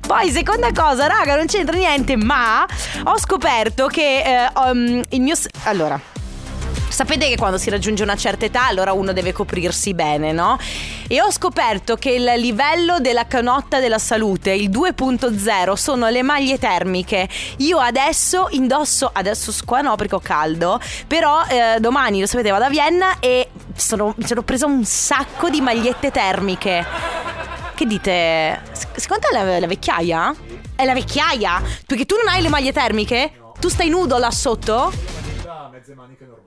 Poi, 0.07 0.31
seconda 0.31 0.71
cosa, 0.73 1.07
raga, 1.07 1.37
non 1.37 1.47
c'entra 1.47 1.77
niente, 1.77 2.17
ma 2.17 2.67
ho 3.05 3.19
scoperto 3.19 3.87
che 3.87 4.23
eh, 4.23 4.51
um, 4.71 5.03
il 5.11 5.21
mio. 5.21 5.35
Allora. 5.65 6.01
Sapete 6.89 7.27
che 7.29 7.35
quando 7.35 7.59
si 7.59 7.71
raggiunge 7.71 8.05
una 8.05 8.15
certa 8.15 8.45
età 8.45 8.67
allora 8.69 8.93
uno 8.93 9.13
deve 9.13 9.33
coprirsi 9.33 9.95
bene, 9.95 10.31
no? 10.31 10.57
E 11.09 11.21
ho 11.21 11.29
scoperto 11.33 11.97
che 11.97 12.11
il 12.11 12.23
livello 12.37 13.01
della 13.01 13.27
canotta 13.27 13.81
della 13.81 13.99
salute, 13.99 14.53
il 14.53 14.71
2.0, 14.71 15.73
sono 15.73 16.09
le 16.09 16.23
maglie 16.23 16.57
termiche. 16.57 17.29
Io 17.59 17.79
adesso 17.79 18.47
indosso, 18.51 19.11
adesso 19.13 19.53
qua 19.65 19.81
no 19.81 19.97
perché 19.97 20.15
ho 20.15 20.21
caldo, 20.21 20.79
però 21.09 21.43
eh, 21.49 21.81
domani, 21.81 22.21
lo 22.21 22.27
sapete, 22.27 22.51
vado 22.51 22.67
a 22.67 22.69
Vienna 22.69 23.19
e 23.19 23.49
sono, 23.75 24.15
mi 24.17 24.27
sono 24.27 24.43
presa 24.43 24.67
un 24.67 24.85
sacco 24.85 25.51
di 25.51 25.61
magliette 25.61 26.11
termiche. 26.11 26.85
Che 27.75 27.87
dite? 27.87 28.63
Secondo 28.97 29.27
te 29.29 29.37
è 29.37 29.45
la, 29.45 29.59
la 29.59 29.67
vecchiaia? 29.67 30.35
È 30.77 30.85
la 30.85 30.95
vecchiaia? 30.95 31.63
Perché 31.87 32.05
tu 32.07 32.15
non 32.17 32.33
hai 32.33 32.43
le 32.43 32.49
maglie 32.49 32.73
termiche? 32.73 33.33
Tu 33.59 33.69
stai 33.69 33.89
nudo 33.89 34.19
là 34.19 34.31
sotto? 34.31 34.93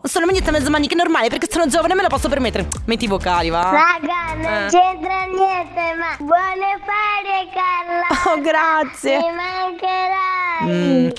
Sono 0.04 0.26
maglietta 0.26 0.52
mezza 0.52 0.70
manica 0.70 0.96
normale 0.96 1.28
perché 1.28 1.48
sono 1.50 1.68
giovane 1.68 1.94
e 1.94 1.96
me 1.96 2.02
la 2.02 2.08
posso 2.08 2.30
permettere. 2.30 2.68
Metti 2.86 3.06
i 3.06 3.08
vocali, 3.08 3.50
va. 3.50 3.62
Raga, 3.64 4.34
non 4.36 4.64
Eh. 4.64 4.68
c'entra 4.70 5.26
niente, 5.26 5.94
ma 6.00 6.16
buone 6.20 6.80
ferie, 6.86 7.50
Carla. 7.54 8.08
Oh, 8.32 8.42
grazie. 8.42 9.18
Mi 9.18 9.32
mancherai. 9.34 10.37
Mm, 10.66 11.10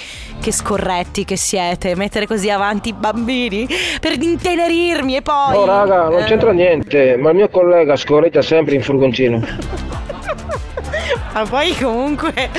che 0.40 0.52
scorretti 0.52 1.24
che 1.24 1.36
siete. 1.36 1.94
Mettere 1.96 2.26
così 2.26 2.50
avanti 2.50 2.90
i 2.90 2.92
bambini 2.92 3.66
per 4.00 4.20
intenerirmi 4.20 5.16
e 5.16 5.22
poi. 5.22 5.52
No 5.52 5.64
raga, 5.64 6.04
non 6.08 6.20
Eh. 6.20 6.24
c'entra 6.24 6.52
niente, 6.52 7.16
ma 7.16 7.30
il 7.30 7.36
mio 7.36 7.48
collega 7.48 7.96
scorretta 7.96 8.42
sempre 8.42 8.74
in 8.74 8.82
furgoncino. 8.82 9.86
Ma 11.32 11.44
poi 11.44 11.74
comunque, 11.76 12.50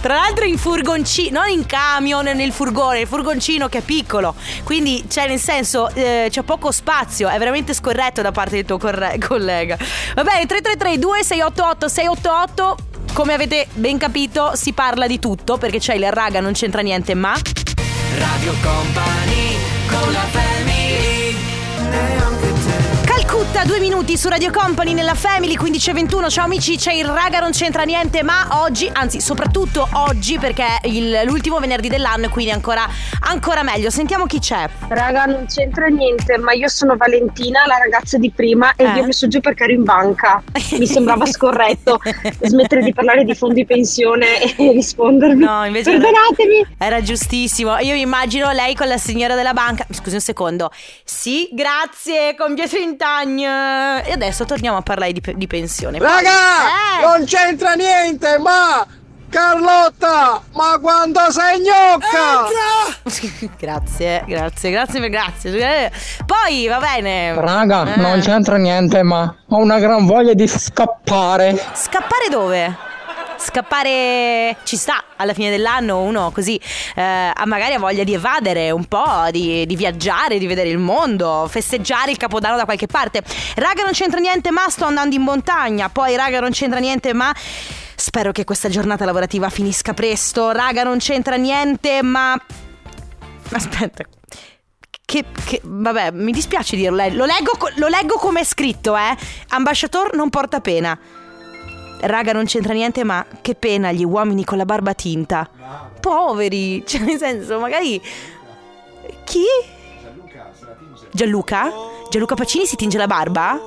tra 0.00 0.14
l'altro 0.14 0.44
in 0.44 0.56
furgoncino, 0.56 1.40
non 1.40 1.50
in 1.50 1.66
camion, 1.66 2.24
nel 2.24 2.52
furgone, 2.52 3.00
il 3.00 3.06
furgoncino 3.06 3.68
che 3.68 3.78
è 3.78 3.80
piccolo. 3.82 4.34
Quindi, 4.64 5.04
cioè, 5.08 5.26
nel 5.28 5.38
senso, 5.40 5.90
eh, 5.92 6.28
c'è 6.30 6.42
poco 6.42 6.70
spazio, 6.70 7.28
è 7.28 7.36
veramente 7.36 7.74
scorretto 7.74 8.22
da 8.22 8.32
parte 8.32 8.54
del 8.56 8.64
tuo 8.64 8.78
corre- 8.78 9.18
collega. 9.18 9.76
Va 10.14 10.22
bene, 10.22 10.46
333 10.46 10.98
2688 10.98 11.88
688 11.88 12.76
come 13.12 13.34
avete 13.34 13.66
ben 13.74 13.98
capito, 13.98 14.52
si 14.54 14.72
parla 14.72 15.06
di 15.06 15.18
tutto 15.18 15.58
perché 15.58 15.78
c'è 15.78 15.94
il 15.94 16.10
raga, 16.10 16.40
non 16.40 16.52
c'entra 16.52 16.82
niente, 16.82 17.14
ma. 17.14 17.34
Radio 18.18 18.54
Company 18.62 19.56
con 19.88 20.12
la 20.12 20.24
te 20.32 20.61
Calcutta, 23.52 23.64
due 23.64 23.80
minuti 23.80 24.16
su 24.16 24.28
Radio 24.28 24.50
Company 24.50 24.94
nella 24.94 25.14
Family 25.14 25.56
1521. 25.58 26.30
Ciao 26.30 26.44
amici, 26.46 26.76
c'è 26.76 26.92
il 26.94 27.04
raga, 27.04 27.40
non 27.40 27.50
c'entra 27.50 27.82
niente, 27.82 28.22
ma 28.22 28.46
oggi, 28.62 28.88
anzi, 28.90 29.20
soprattutto 29.20 29.86
oggi, 29.92 30.38
perché 30.38 30.64
è 30.80 30.86
il- 30.86 31.22
l'ultimo 31.26 31.58
venerdì 31.58 31.88
dell'anno, 31.88 32.26
e 32.26 32.28
quindi 32.30 32.50
ancora, 32.50 32.88
ancora 33.20 33.62
meglio. 33.62 33.90
Sentiamo 33.90 34.24
chi 34.24 34.38
c'è. 34.38 34.66
Raga, 34.88 35.26
non 35.26 35.44
c'entra 35.46 35.86
niente, 35.88 36.38
ma 36.38 36.52
io 36.52 36.68
sono 36.68 36.96
Valentina, 36.96 37.66
la 37.66 37.76
ragazza 37.76 38.16
di 38.16 38.30
prima, 38.30 38.74
e 38.74 38.84
Eh? 38.84 38.92
vi 38.92 39.00
ho 39.00 39.04
messo 39.04 39.28
giù 39.28 39.40
perché 39.40 39.64
ero 39.64 39.72
in 39.72 39.84
banca. 39.84 40.42
Mi 40.78 40.86
sembrava 40.86 41.26
scorretto 41.26 42.00
smettere 42.40 42.82
di 42.82 42.94
parlare 42.94 43.24
di 43.24 43.34
fondi 43.34 43.66
pensione 43.66 44.40
e 44.56 44.72
rispondermi. 44.72 45.44
No, 45.44 45.64
invece 45.66 45.90
Perdonatemi. 45.90 46.66
Era 46.78 47.02
giustissimo. 47.02 47.76
Io 47.78 47.94
immagino 47.94 48.50
lei 48.52 48.74
con 48.74 48.88
la 48.88 48.98
signora 48.98 49.34
della 49.34 49.52
banca. 49.52 49.84
Scusi 49.90 50.14
un 50.14 50.20
secondo. 50.22 50.70
Sì, 51.04 51.50
grazie, 51.52 52.34
con 52.34 52.54
Pietro 52.54 52.78
Intagno. 52.78 53.40
E 53.50 54.12
adesso 54.12 54.44
torniamo 54.44 54.76
a 54.76 54.82
parlare 54.82 55.12
di, 55.12 55.22
di 55.36 55.46
pensione. 55.46 55.98
Raga, 55.98 56.30
Eh! 56.30 57.02
non 57.06 57.24
c'entra 57.24 57.74
niente, 57.74 58.38
ma 58.38 58.86
Carlotta, 59.28 60.42
ma 60.52 60.78
quando 60.80 61.20
sei 61.30 61.60
gnocca? 61.60 62.48
grazie, 63.58 64.24
grazie, 64.26 64.70
grazie, 64.70 65.00
per- 65.00 65.08
grazie. 65.08 65.84
Eh, 65.86 65.90
Poi 66.26 66.68
va 66.68 66.78
bene. 66.78 67.34
Raga, 67.34 67.94
Eh. 67.94 68.00
non 68.00 68.20
c'entra 68.20 68.56
niente, 68.56 69.02
ma 69.02 69.34
ho 69.48 69.56
una 69.56 69.78
gran 69.78 70.04
voglia 70.06 70.34
di 70.34 70.46
scappare. 70.46 71.54
Scappare 71.72 72.28
dove? 72.30 72.76
Scappare 73.42 74.56
ci 74.64 74.76
sta 74.76 75.04
alla 75.16 75.34
fine 75.34 75.50
dell'anno, 75.50 76.00
uno 76.00 76.30
così 76.30 76.58
eh, 76.94 77.32
magari 77.44 77.74
ha 77.74 77.78
voglia 77.78 78.04
di 78.04 78.14
evadere 78.14 78.70
un 78.70 78.86
po', 78.86 79.26
di, 79.30 79.66
di 79.66 79.76
viaggiare, 79.76 80.38
di 80.38 80.46
vedere 80.46 80.68
il 80.68 80.78
mondo, 80.78 81.46
festeggiare 81.48 82.10
il 82.10 82.16
capodanno 82.16 82.56
da 82.56 82.64
qualche 82.64 82.86
parte. 82.86 83.22
Raga, 83.56 83.82
non 83.82 83.92
c'entra 83.92 84.20
niente, 84.20 84.50
ma 84.50 84.68
sto 84.68 84.84
andando 84.84 85.14
in 85.14 85.22
montagna. 85.22 85.88
Poi, 85.88 86.16
raga, 86.16 86.40
non 86.40 86.50
c'entra 86.50 86.78
niente, 86.78 87.12
ma. 87.12 87.34
Spero 87.94 88.32
che 88.32 88.44
questa 88.44 88.68
giornata 88.68 89.04
lavorativa 89.04 89.48
finisca 89.48 89.92
presto. 89.94 90.50
Raga, 90.50 90.82
non 90.82 90.98
c'entra 90.98 91.36
niente, 91.36 92.02
ma. 92.02 92.34
Aspetta. 93.52 94.04
Che, 95.04 95.24
che- 95.44 95.60
vabbè, 95.62 96.10
mi 96.12 96.32
dispiace 96.32 96.74
dirlo. 96.76 97.02
eh. 97.02 97.10
Lo 97.12 97.24
leggo, 97.26 97.52
lo 97.76 97.88
leggo 97.88 98.16
come 98.16 98.40
è 98.40 98.44
scritto, 98.44 98.96
eh. 98.96 99.14
Ambasciator 99.48 100.14
non 100.14 100.30
porta 100.30 100.60
pena. 100.60 100.98
Raga, 102.02 102.32
non 102.32 102.44
c'entra 102.44 102.72
niente, 102.72 103.04
ma 103.04 103.24
che 103.40 103.54
pena 103.54 103.92
gli 103.92 104.04
uomini 104.04 104.44
con 104.44 104.58
la 104.58 104.64
barba 104.64 104.92
tinta. 104.92 105.48
Poveri, 106.00 106.82
cioè, 106.86 107.00
nel 107.00 107.18
senso, 107.18 107.58
magari. 107.58 108.00
Chi? 109.24 109.44
Gianluca? 111.12 111.70
Gianluca 112.10 112.34
Pacini 112.34 112.66
si 112.66 112.76
tinge 112.76 112.98
la 112.98 113.06
barba? 113.06 113.60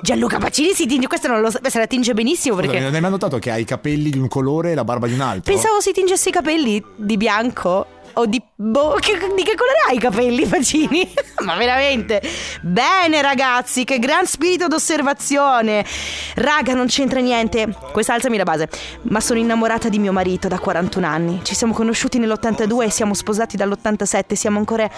Gianluca 0.00 0.38
Pacini 0.38 0.72
si 0.72 0.86
tinge, 0.86 1.08
questo 1.08 1.28
non 1.28 1.40
lo 1.40 1.50
beh, 1.50 1.70
se 1.70 1.78
la 1.78 1.86
tinge 1.86 2.14
benissimo 2.14 2.54
perché 2.54 2.78
non 2.78 2.94
hai 2.94 3.00
mai 3.00 3.10
notato 3.10 3.38
che 3.38 3.50
ha 3.50 3.58
i 3.58 3.64
capelli 3.64 4.10
di 4.10 4.18
un 4.18 4.28
colore 4.28 4.70
e 4.70 4.74
la 4.74 4.84
barba 4.84 5.08
di 5.08 5.12
un 5.12 5.20
altro? 5.20 5.52
pensavo 5.52 5.80
si 5.80 5.90
tingesse 5.90 6.28
i 6.28 6.32
capelli 6.32 6.80
di 6.94 7.16
bianco 7.16 7.86
o 8.14 8.26
di 8.26 8.42
boh, 8.54 8.96
che- 9.00 9.32
di 9.34 9.42
che 9.42 9.54
colore 9.54 9.78
hai 9.88 9.96
i 9.96 9.98
capelli 9.98 10.46
Pacini? 10.46 11.12
Ma 11.44 11.56
veramente? 11.56 12.20
Bene 12.62 13.22
ragazzi, 13.22 13.84
che 13.84 13.98
gran 13.98 14.26
spirito 14.26 14.66
d'osservazione. 14.66 15.84
Raga, 16.34 16.74
non 16.74 16.86
c'entra 16.86 17.20
niente. 17.20 17.68
Questa 17.92 18.14
alzami 18.14 18.36
la 18.36 18.44
base. 18.44 18.68
Ma 19.02 19.20
sono 19.20 19.38
innamorata 19.38 19.88
di 19.88 19.98
mio 19.98 20.12
marito 20.12 20.48
da 20.48 20.58
41 20.58 21.06
anni. 21.06 21.40
Ci 21.42 21.54
siamo 21.54 21.72
conosciuti 21.72 22.18
nell'82 22.18 22.82
e 22.84 22.90
siamo 22.90 23.14
sposati 23.14 23.56
dall'87. 23.56 24.34
Siamo 24.34 24.58
ancora 24.58 24.88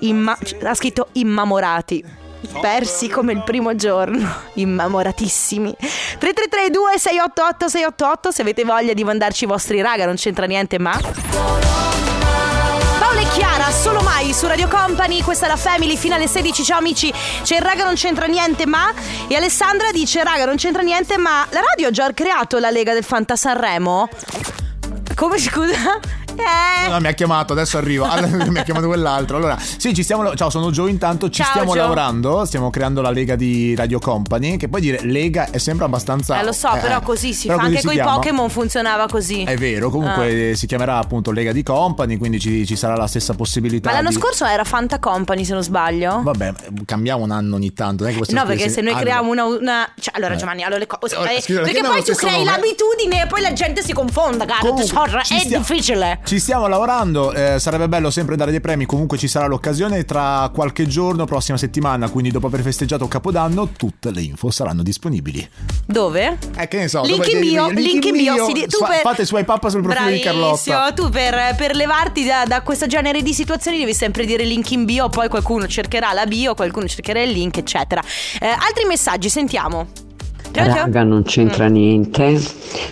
imma- 0.00 0.36
ha 0.62 0.74
scritto 0.74 1.08
immamorati. 1.12 2.22
Persi 2.60 3.08
come 3.08 3.32
il 3.32 3.42
primo 3.42 3.74
giorno, 3.74 4.28
immamoratissimi. 4.54 5.74
3332 5.78 6.98
688 6.98 7.68
688 7.68 8.30
se 8.30 8.42
avete 8.42 8.64
voglia 8.64 8.92
di 8.92 9.02
mandarci 9.02 9.44
i 9.44 9.46
vostri 9.46 9.80
raga, 9.80 10.04
non 10.04 10.16
c'entra 10.16 10.44
niente, 10.44 10.78
ma 10.78 10.92
Chiara, 13.34 13.68
solo 13.72 14.00
mai 14.00 14.32
su 14.32 14.46
Radio 14.46 14.68
Company, 14.68 15.20
questa 15.20 15.46
è 15.46 15.48
la 15.48 15.56
Family 15.56 15.96
fino 15.96 16.14
alle 16.14 16.28
16. 16.28 16.62
Ciao 16.62 16.78
amici, 16.78 17.12
c'è 17.42 17.56
il 17.56 17.62
raga 17.62 17.82
non 17.82 17.94
c'entra 17.94 18.26
niente, 18.26 18.64
ma 18.64 18.92
e 19.26 19.34
Alessandra 19.34 19.90
dice 19.90 20.22
raga 20.22 20.44
non 20.44 20.54
c'entra 20.54 20.82
niente, 20.82 21.18
ma 21.18 21.44
la 21.50 21.60
radio 21.60 21.88
ha 21.88 21.90
già 21.90 22.12
creato 22.12 22.58
la 22.60 22.70
Lega 22.70 22.92
del 22.92 23.02
Fanta 23.02 23.34
Sanremo? 23.34 24.08
Come 25.16 25.38
scusa? 25.42 25.98
Eh. 26.42 26.88
No, 26.88 27.00
mi 27.00 27.06
ha 27.08 27.12
chiamato, 27.12 27.52
adesso 27.52 27.78
arrivo. 27.78 28.04
Allora, 28.04 28.44
mi 28.50 28.58
ha 28.58 28.62
chiamato 28.62 28.86
quell'altro. 28.86 29.36
Allora, 29.36 29.58
sì, 29.58 29.94
ci 29.94 30.02
stiamo. 30.02 30.34
Ciao, 30.34 30.50
sono 30.50 30.70
Joe. 30.70 30.90
Intanto 30.90 31.28
ci 31.30 31.42
Ciao, 31.42 31.50
stiamo 31.50 31.70
Joe. 31.72 31.80
lavorando. 31.80 32.44
Stiamo 32.44 32.70
creando 32.70 33.00
la 33.00 33.10
Lega 33.10 33.36
di 33.36 33.74
Radio 33.74 33.98
Company. 33.98 34.56
Che 34.56 34.68
poi 34.68 34.80
dire 34.80 35.00
Lega 35.04 35.50
è 35.50 35.58
sempre 35.58 35.84
abbastanza. 35.84 36.40
Eh, 36.40 36.44
lo 36.44 36.52
so, 36.52 36.74
eh, 36.74 36.78
però 36.80 37.00
così 37.00 37.32
si 37.32 37.46
però 37.46 37.58
fa 37.58 37.64
così 37.64 37.76
anche 37.76 37.86
con 37.86 37.96
i. 37.96 38.12
Pokémon 38.14 38.50
funzionava 38.50 39.06
così. 39.06 39.42
È 39.44 39.56
vero, 39.56 39.90
comunque 39.90 40.50
eh, 40.50 40.56
si 40.56 40.66
chiamerà 40.66 40.98
appunto 40.98 41.30
Lega 41.30 41.52
di 41.52 41.62
Company, 41.62 42.16
quindi 42.16 42.38
ci, 42.38 42.66
ci 42.66 42.76
sarà 42.76 42.96
la 42.96 43.06
stessa 43.06 43.34
possibilità. 43.34 43.88
Ma 43.90 43.96
l'anno 43.96 44.10
di... 44.10 44.16
scorso 44.16 44.44
era 44.44 44.64
Fanta 44.64 44.98
Company, 44.98 45.44
se 45.44 45.52
non 45.54 45.62
sbaglio. 45.62 46.20
Vabbè, 46.22 46.52
cambiamo 46.84 47.24
un 47.24 47.30
anno 47.30 47.56
ogni 47.56 47.72
tanto. 47.72 48.04
No, 48.04 48.44
perché 48.44 48.68
se 48.68 48.80
noi 48.80 48.92
anno. 48.92 49.00
creiamo 49.02 49.30
una. 49.30 49.44
una- 49.44 49.92
cioè, 49.98 50.14
allora, 50.16 50.34
Eh. 50.34 50.36
Giovanni, 50.36 50.62
allora 50.62 50.78
le 50.78 50.86
cose. 50.86 51.14
Eh, 51.14 51.40
scusa, 51.40 51.60
perché 51.60 51.80
perché 51.80 51.88
poi 51.88 52.04
tu 52.04 52.14
crei 52.14 52.44
nome? 52.44 52.44
l'abitudine 52.44 53.22
e 53.22 53.26
poi 53.26 53.40
la 53.40 53.52
gente 53.52 53.82
si 53.82 53.92
confonda, 53.92 54.44
cara. 54.44 54.60
Comunque, 54.60 55.22
è 55.28 55.46
difficile. 55.46 56.20
Ci 56.24 56.38
stiamo 56.40 56.66
lavorando, 56.68 57.32
eh, 57.32 57.58
sarebbe 57.60 57.86
bello 57.86 58.08
sempre 58.10 58.34
dare 58.34 58.50
dei 58.50 58.60
premi, 58.60 58.86
comunque 58.86 59.18
ci 59.18 59.28
sarà 59.28 59.46
l'occasione 59.46 60.06
tra 60.06 60.50
qualche 60.54 60.86
giorno, 60.86 61.26
prossima 61.26 61.58
settimana, 61.58 62.08
quindi 62.08 62.30
dopo 62.30 62.46
aver 62.46 62.62
festeggiato 62.62 63.06
Capodanno, 63.06 63.68
tutte 63.76 64.10
le 64.10 64.22
info 64.22 64.50
saranno 64.50 64.82
disponibili. 64.82 65.46
Dove? 65.84 66.38
Eh, 66.56 66.66
che 66.66 66.78
ne 66.78 66.88
so, 66.88 67.02
Link 67.02 67.30
in 67.30 67.40
bio, 67.40 67.68
link 67.68 68.04
in 68.06 68.12
bio. 68.12 68.34
bio. 68.46 68.52
di- 68.54 68.62
tu 68.66 68.78
Swa- 68.78 68.88
per- 68.88 69.00
Fate 69.02 69.26
swipe 69.26 69.50
up 69.52 69.68
sul 69.68 69.82
profilo 69.82 70.08
di 70.10 70.20
Bravissimo, 70.22 70.74
Carlotta. 70.76 70.92
tu 70.94 71.10
per, 71.10 71.54
per 71.56 71.74
levarti 71.76 72.24
da, 72.24 72.44
da 72.46 72.62
questo 72.62 72.86
genere 72.86 73.20
di 73.20 73.34
situazioni 73.34 73.76
devi 73.78 73.92
sempre 73.92 74.24
dire 74.24 74.44
link 74.44 74.70
in 74.70 74.86
bio, 74.86 75.10
poi 75.10 75.28
qualcuno 75.28 75.66
cercherà 75.66 76.14
la 76.14 76.24
bio, 76.24 76.54
qualcuno 76.54 76.88
cercherà 76.88 77.20
il 77.20 77.32
link, 77.32 77.58
eccetera. 77.58 78.02
Eh, 78.40 78.46
altri 78.46 78.86
messaggi, 78.88 79.28
sentiamo. 79.28 80.03
Ciao, 80.54 80.66
ciao. 80.66 80.74
Raga, 80.84 81.02
non 81.02 81.24
c'entra 81.24 81.66
niente, 81.66 82.40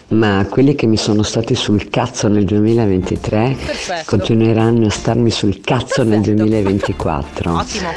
ma 0.09 0.45
quelli 0.51 0.75
che 0.75 0.87
mi 0.87 0.97
sono 0.97 1.23
stati 1.23 1.55
sul 1.55 1.89
cazzo 1.91 2.27
nel 2.27 2.45
2023 2.45 3.57
Perfetto. 3.65 4.03
continueranno 4.05 4.87
a 4.87 4.91
starmi 4.91 5.31
sul 5.31 5.61
cazzo 5.61 6.03
nel 6.03 6.23
2024. 6.23 7.55
Ottimo. 7.55 7.89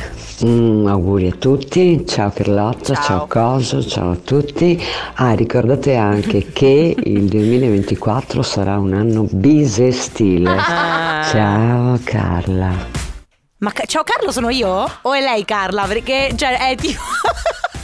Mm, 0.45 0.85
auguri 0.85 1.29
a 1.29 1.35
tutti, 1.39 2.05
ciao 2.05 2.29
Carlotta, 2.31 2.93
ciao. 2.93 3.25
Coso, 3.25 3.83
ciao 3.83 4.11
a 4.11 4.17
tutti. 4.17 4.79
Ah, 5.15 5.33
ricordate 5.33 5.95
anche 5.95 6.51
che 6.53 6.95
il 7.03 7.23
2024 7.23 8.43
sarà 8.43 8.77
un 8.77 8.93
anno 8.93 9.25
bisestile. 9.31 10.51
Ah. 10.51 11.23
Ciao 11.27 11.99
Carla. 12.03 12.71
Ma 13.57 13.71
ca- 13.71 13.85
ciao 13.85 14.03
Carlo 14.03 14.31
sono 14.31 14.49
io? 14.49 14.87
O 15.01 15.13
è 15.13 15.21
lei 15.21 15.43
Carla? 15.43 15.85
Perché 15.87 16.33
cioè, 16.35 16.69
è 16.69 16.75
tipo... 16.75 17.01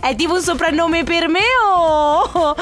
È 0.00 0.14
tipo 0.14 0.34
un 0.34 0.40
soprannome 0.40 1.04
per 1.04 1.28
me 1.28 1.40
o... 1.66 2.54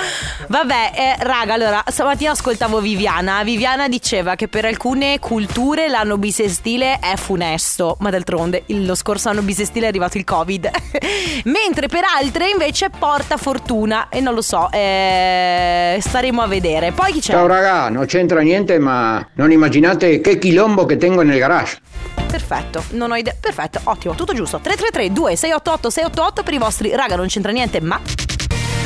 Vabbè, 0.49 0.93
eh, 0.95 1.25
raga, 1.25 1.55
allora, 1.55 1.83
stamattina 1.87 2.31
ascoltavo 2.31 2.81
Viviana. 2.81 3.43
Viviana 3.43 3.89
diceva 3.89 4.35
che 4.35 4.49
per 4.49 4.65
alcune 4.65 5.19
culture 5.19 5.89
l'anno 5.89 6.19
bisestile 6.19 6.99
è 6.99 7.17
funesto, 7.17 7.97
ma 8.01 8.11
d'altronde 8.11 8.65
lo 8.67 8.95
scorso 8.95 9.29
anno 9.29 9.43
bisestile 9.43 9.87
è 9.87 9.89
arrivato 9.89 10.19
il 10.19 10.25
Covid. 10.25 10.71
Mentre 11.45 11.89
per 11.89 12.03
altre 12.19 12.51
invece 12.51 12.91
porta 12.91 13.37
fortuna 13.37 14.09
e 14.09 14.21
non 14.21 14.35
lo 14.35 14.43
so, 14.43 14.71
eh, 14.71 15.99
staremo 16.01 16.43
a 16.43 16.47
vedere. 16.47 16.93
Poi 16.93 17.13
chi 17.13 17.21
c'è? 17.21 17.33
Ciao 17.33 17.47
raga, 17.47 17.89
non 17.89 18.07
c'entra 18.07 18.41
niente, 18.41 18.79
ma 18.79 19.27
non 19.35 19.51
immaginate 19.51 20.21
che 20.21 20.39
quilombo 20.39 20.85
che 20.85 20.97
tengo 20.97 21.23
nel 21.23 21.39
garage. 21.39 21.79
Perfetto, 22.27 22.85
non 22.91 23.11
ho 23.11 23.17
idea. 23.17 23.35
Perfetto, 23.39 23.81
ottimo, 23.85 24.15
tutto 24.15 24.33
giusto. 24.33 24.59
333 24.59 25.13
2688 25.13 25.91
688 25.91 26.43
per 26.43 26.55
i 26.55 26.59
vostri 26.59 26.95
raga, 26.95 27.17
non 27.17 27.27
c'entra 27.27 27.53
niente, 27.53 27.81
ma 27.81 28.01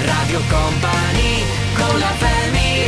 Radio 0.04 0.40
Company 0.48 1.44
con 1.74 1.98
la 1.98 2.06
family 2.06 2.80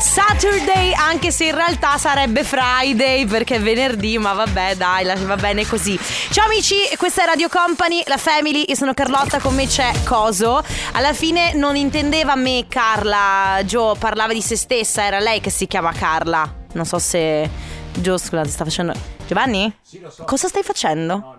Saturday, 0.00 0.92
anche 0.94 1.30
se 1.30 1.46
in 1.46 1.54
realtà 1.54 1.96
sarebbe 1.98 2.42
Friday 2.44 3.24
perché 3.24 3.56
è 3.56 3.60
venerdì, 3.60 4.18
ma 4.18 4.32
vabbè, 4.32 4.76
dai, 4.76 5.04
va 5.24 5.36
bene 5.36 5.66
così. 5.66 5.98
Ciao 6.30 6.46
amici, 6.46 6.74
questa 6.96 7.22
è 7.22 7.26
Radio 7.26 7.48
Company, 7.48 8.02
la 8.06 8.16
Family, 8.16 8.64
io 8.68 8.74
sono 8.74 8.94
Carlotta, 8.94 9.38
con 9.38 9.54
me 9.54 9.66
c'è 9.66 9.92
Coso. 10.04 10.62
Alla 10.92 11.12
fine 11.12 11.54
non 11.54 11.76
intendeva 11.76 12.34
me 12.36 12.66
Carla, 12.68 13.60
Gio 13.64 13.96
parlava 13.98 14.32
di 14.32 14.40
se 14.40 14.56
stessa, 14.56 15.04
era 15.04 15.18
lei 15.18 15.40
che 15.40 15.50
si 15.50 15.66
chiama 15.66 15.92
Carla. 15.92 16.52
Non 16.72 16.84
so 16.84 16.98
se 16.98 17.48
Gio, 17.94 18.16
scusate, 18.16 18.48
sta 18.48 18.64
facendo 18.64 18.92
Giovanni? 19.26 19.74
Sì, 19.82 20.00
lo 20.00 20.10
so. 20.10 20.24
Cosa 20.24 20.48
stai 20.48 20.62
facendo? 20.62 21.36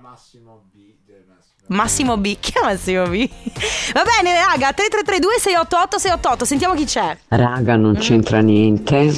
Massimo 1.69 2.17
B. 2.17 2.37
Chi 2.39 2.51
è 2.55 2.65
Massimo 2.65 3.07
B? 3.07 3.29
Va 3.93 4.03
bene, 4.03 4.33
raga, 4.33 4.73
3332 4.73 5.33
688 5.39 5.97
688, 5.99 6.45
sentiamo 6.45 6.73
chi 6.73 6.85
c'è. 6.85 7.15
Raga, 7.27 7.75
non 7.75 7.95
c'entra 7.97 8.39
niente, 8.39 9.13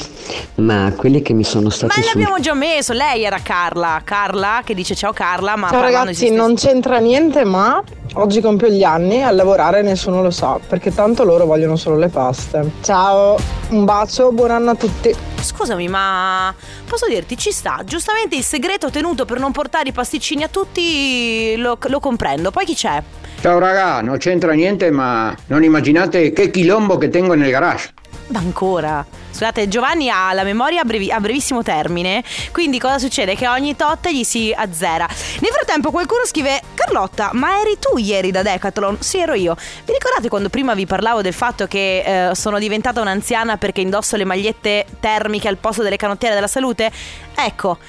ma 0.56 0.92
quelli 0.96 1.22
che 1.22 1.34
mi 1.34 1.44
sono 1.46 1.70
stati 1.70 1.98
Ma 1.98 2.04
sul 2.04 2.12
l'abbiamo 2.12 2.40
già 2.42 2.54
messo, 2.54 2.92
lei 2.92 3.24
era 3.24 3.40
Carla. 3.40 4.02
Carla 4.04 4.62
che 4.66 4.74
dice 4.74 4.96
ciao 4.96 5.14
Carla, 5.14 5.56
ma 5.56 5.70
Ciao 5.70 5.80
parlando 5.80 6.06
ragazzi, 6.08 6.30
non 6.30 6.56
c'entra 6.56 6.98
niente, 7.00 7.46
ma 7.46 7.82
oggi 8.14 8.42
compio 8.42 8.68
gli 8.70 8.84
anni, 8.84 9.24
a 9.24 9.32
lavorare 9.32 9.82
nessuno 9.82 10.22
lo 10.22 10.32
sa, 10.32 10.60
perché 10.66 10.94
tanto 10.94 11.24
loro 11.24 11.46
vogliono 11.46 11.76
solo 11.76 11.98
le 11.98 12.10
paste. 12.10 12.72
Ciao, 12.82 13.38
un 13.70 13.86
bacio, 13.86 14.32
buon 14.32 14.52
anno 14.52 14.72
a 14.72 14.76
tutti. 14.76 15.16
Scusami, 15.40 15.88
ma 15.88 16.54
posso 16.88 17.08
dirti, 17.08 17.38
ci 17.38 17.52
sta. 17.52 17.82
Giustamente 17.84 18.36
il 18.36 18.44
segreto 18.44 18.90
tenuto 18.90 19.26
per 19.26 19.40
non 19.40 19.52
portare 19.52 19.90
i 19.90 19.92
pasticcini 19.92 20.44
a 20.44 20.48
tutti 20.48 21.56
lo, 21.58 21.78
lo 21.82 22.00
comprendo. 22.00 22.52
Poi 22.52 22.66
chi 22.66 22.76
c'è? 22.76 23.02
Ciao 23.42 23.58
raga, 23.58 24.02
non 24.02 24.20
c'entra 24.20 24.54
niente, 24.54 24.92
ma 24.92 25.36
non 25.48 25.64
immaginate 25.64 26.32
che 26.32 26.52
quilombo 26.52 27.00
che 27.00 27.10
tengo 27.10 27.34
nel 27.34 27.50
garage. 27.50 27.92
Ma 28.28 28.38
ancora. 28.38 29.04
Scusate, 29.32 29.68
Giovanni 29.68 30.12
ha 30.12 30.32
la 30.34 30.44
memoria 30.44 30.82
a, 30.82 30.84
brevi- 30.84 31.12
a 31.12 31.20
brevissimo 31.20 31.64
termine, 31.64 32.24
quindi 32.52 32.78
cosa 32.78 33.00
succede? 33.00 33.36
Che 33.36 33.48
ogni 33.48 33.76
tot 33.76 34.08
gli 34.10 34.24
si 34.24 34.54
azzera. 34.56 35.08
Nel 35.40 35.52
frattempo 35.52 35.90
qualcuno 35.90 36.22
scrive 36.24 36.62
Carlotta, 36.76 37.32
ma 37.34 37.60
eri 37.62 37.78
tu 37.80 37.98
ieri 37.98 38.30
da 38.30 38.44
Decathlon? 38.44 38.98
Sì, 39.02 39.18
ero 39.18 39.34
io. 39.34 39.56
Vi 39.56 39.92
ricordate 39.92 40.30
quando 40.30 40.50
prima 40.50 40.76
vi 40.76 40.86
parlavo 40.86 41.24
del 41.24 41.34
fatto 41.34 41.66
che 41.66 42.30
eh, 42.30 42.36
sono 42.36 42.60
diventata 42.60 43.02
un'anziana 43.02 43.58
perché 43.58 43.82
indosso 43.82 44.18
le 44.18 44.26
magliette 44.26 44.86
termiche 45.00 45.48
al 45.48 45.58
posto 45.58 45.82
delle 45.82 45.98
canottiere 45.98 46.36
della 46.36 46.46
salute? 46.46 46.92
Ecco, 47.34 47.80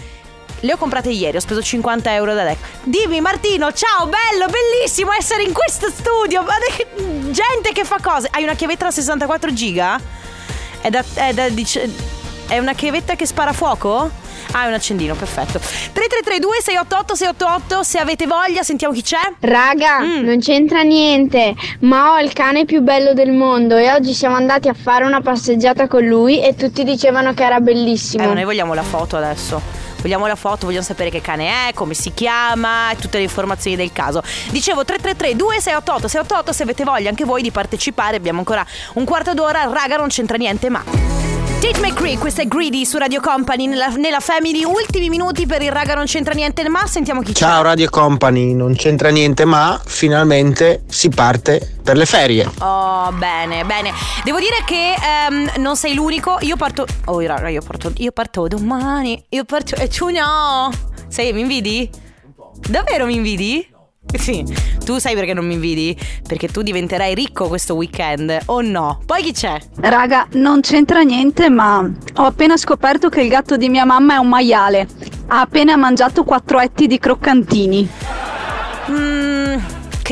Le 0.64 0.72
ho 0.72 0.77
comprate 0.77 1.11
ieri, 1.11 1.37
ho 1.37 1.40
speso 1.40 1.61
50 1.61 2.14
euro 2.14 2.35
da 2.35 2.44
deck. 2.44 2.59
Dimmi 2.85 3.20
Martino, 3.20 3.72
ciao, 3.72 4.07
bello, 4.07 4.46
bellissimo 4.46 5.12
essere 5.12 5.42
in 5.42 5.53
questo 5.53 5.88
studio. 5.90 6.44
Gente 7.31 7.72
che 7.72 7.85
fa 7.85 7.98
cose. 8.01 8.29
Hai 8.31 8.44
una 8.44 8.55
chiavetta 8.55 8.85
da 8.85 8.90
64 8.92 9.53
giga? 9.53 9.98
È 10.81 10.88
da, 10.88 11.05
è 11.14 11.33
da 11.33 11.46
è 12.48 12.59
una 12.59 12.75
chiavetta 12.75 13.14
che 13.16 13.27
spara 13.27 13.53
fuoco? 13.53 14.11
Ah, 14.53 14.64
è 14.64 14.66
un 14.68 14.75
accendino, 14.75 15.14
perfetto. 15.14 15.59
3332 15.59 16.57
688 16.61 17.14
688, 17.14 17.83
se 17.83 17.98
avete 17.98 18.27
voglia, 18.27 18.62
sentiamo 18.62 18.92
chi 18.92 19.03
c'è. 19.03 19.16
Raga, 19.40 20.01
Mm. 20.01 20.25
non 20.25 20.38
c'entra 20.38 20.83
niente, 20.83 21.55
ma 21.81 22.12
ho 22.12 22.18
il 22.20 22.33
cane 22.35 22.64
più 22.66 22.83
bello 22.83 23.14
del 23.14 23.33
mondo 23.33 23.77
e 23.77 23.90
oggi 23.90 24.12
siamo 24.12 24.37
andati 24.37 24.68
a 24.68 24.75
fare 24.75 25.05
una 25.05 25.20
passeggiata 25.22 25.88
con 25.88 26.05
lui 26.05 26.42
e 26.42 26.55
tutti 26.55 26.85
dicevano 26.85 27.33
che 27.35 27.42
era 27.44 27.61
bellissimo. 27.61 28.31
Eh, 28.31 28.35
noi 28.35 28.44
vogliamo 28.44 28.75
la 28.75 28.83
foto 28.83 29.16
adesso. 29.16 29.61
Vogliamo 30.03 30.27
la 30.27 30.35
foto, 30.35 30.67
vogliamo 30.67 30.85
sapere 30.85 31.11
che 31.11 31.21
cane 31.21 31.69
è, 31.69 31.73
come 31.73 31.95
si 31.95 32.12
chiama 32.12 32.91
e 32.91 32.97
tutte 32.97 33.19
le 33.19 33.23
informazioni 33.23 33.77
del 33.77 33.93
caso. 33.93 34.21
Dicevo 34.51 34.85
333 34.85 35.37
2688 35.37 36.09
688 36.09 36.53
se 36.53 36.62
avete 36.65 36.85
voglia 36.85 37.09
anche 37.09 37.25
voi 37.25 37.41
di 37.41 37.51
partecipare, 37.51 38.17
abbiamo 38.17 38.41
ancora 38.41 38.67
un 38.95 39.05
quarto 39.05 39.33
d'ora, 39.33 39.65
raga 39.71 39.97
non 39.97 40.09
c'entra 40.09 40.37
niente 40.37 40.69
ma 40.69 40.83
Tate 41.62 41.79
McCree, 41.79 42.18
questa 42.18 42.42
è 42.42 42.48
Greedy 42.48 42.85
su 42.85 42.98
Radio 42.98 43.20
Company 43.20 43.68
nella, 43.68 43.87
nella 43.87 44.18
Family, 44.18 44.64
ultimi 44.64 45.09
minuti 45.09 45.46
per 45.46 45.62
il 45.62 45.70
raga 45.70 45.94
non 45.94 46.07
c'entra 46.07 46.35
niente 46.35 46.68
ma 46.68 46.88
sentiamo 46.88 47.20
chi 47.22 47.33
c'è. 47.33 47.38
Ciao 47.38 47.62
Radio 47.62 47.88
Company, 47.88 48.53
non 48.53 48.75
c'entra 48.75 49.11
niente 49.11 49.44
ma 49.44 49.81
finalmente 49.85 50.83
si 50.88 51.09
parte 51.09 51.77
per 51.81 51.96
le 51.96 52.05
ferie. 52.05 52.51
Oh, 52.59 53.12
bene, 53.12 53.64
bene. 53.64 53.92
Devo 54.25 54.40
dire 54.40 54.64
che 54.66 54.94
ehm, 54.94 55.53
non 55.59 55.77
sei 55.77 55.94
l'unico. 55.94 56.38
Io 56.40 56.57
parto. 56.57 56.85
Oh, 57.05 57.20
raga, 57.20 57.48
io 57.48 57.62
parto. 57.62 57.92
Io 57.98 58.11
parto 58.11 58.48
domani. 58.48 59.25
Io 59.29 59.44
parto. 59.44 59.77
E 59.77 59.87
tu 59.87 60.09
no. 60.09 60.68
Sei, 61.07 61.33
mi 61.33 61.42
invidi? 61.42 61.88
Davvero 62.68 63.07
mi 63.07 63.14
invidi? 63.14 63.72
Sì, 64.15 64.45
tu 64.85 64.99
sai 64.99 65.15
perché 65.15 65.33
non 65.33 65.47
mi 65.47 65.55
invidi? 65.55 65.97
Perché 66.27 66.49
tu 66.49 66.62
diventerai 66.62 67.15
ricco 67.15 67.49
questo 67.49 67.75
weekend, 67.75 68.37
o 68.47 68.61
no? 68.61 69.01
Poi 69.07 69.23
chi 69.23 69.33
c'è? 69.33 69.59
Raga, 69.81 70.27
non 70.33 70.61
c'entra 70.61 71.01
niente, 71.01 71.49
ma 71.49 71.79
ho 71.79 72.23
appena 72.25 72.57
scoperto 72.57 73.09
che 73.09 73.23
il 73.23 73.29
gatto 73.29 73.57
di 73.57 73.69
mia 73.71 73.87
mamma 73.87 74.15
è 74.15 74.19
un 74.19 74.29
maiale. 74.29 74.87
Ha 75.29 75.41
appena 75.41 75.77
mangiato 75.77 76.25
quattro 76.25 76.61
etti 76.61 76.87
di 76.87 76.99
croccantini. 76.99 77.88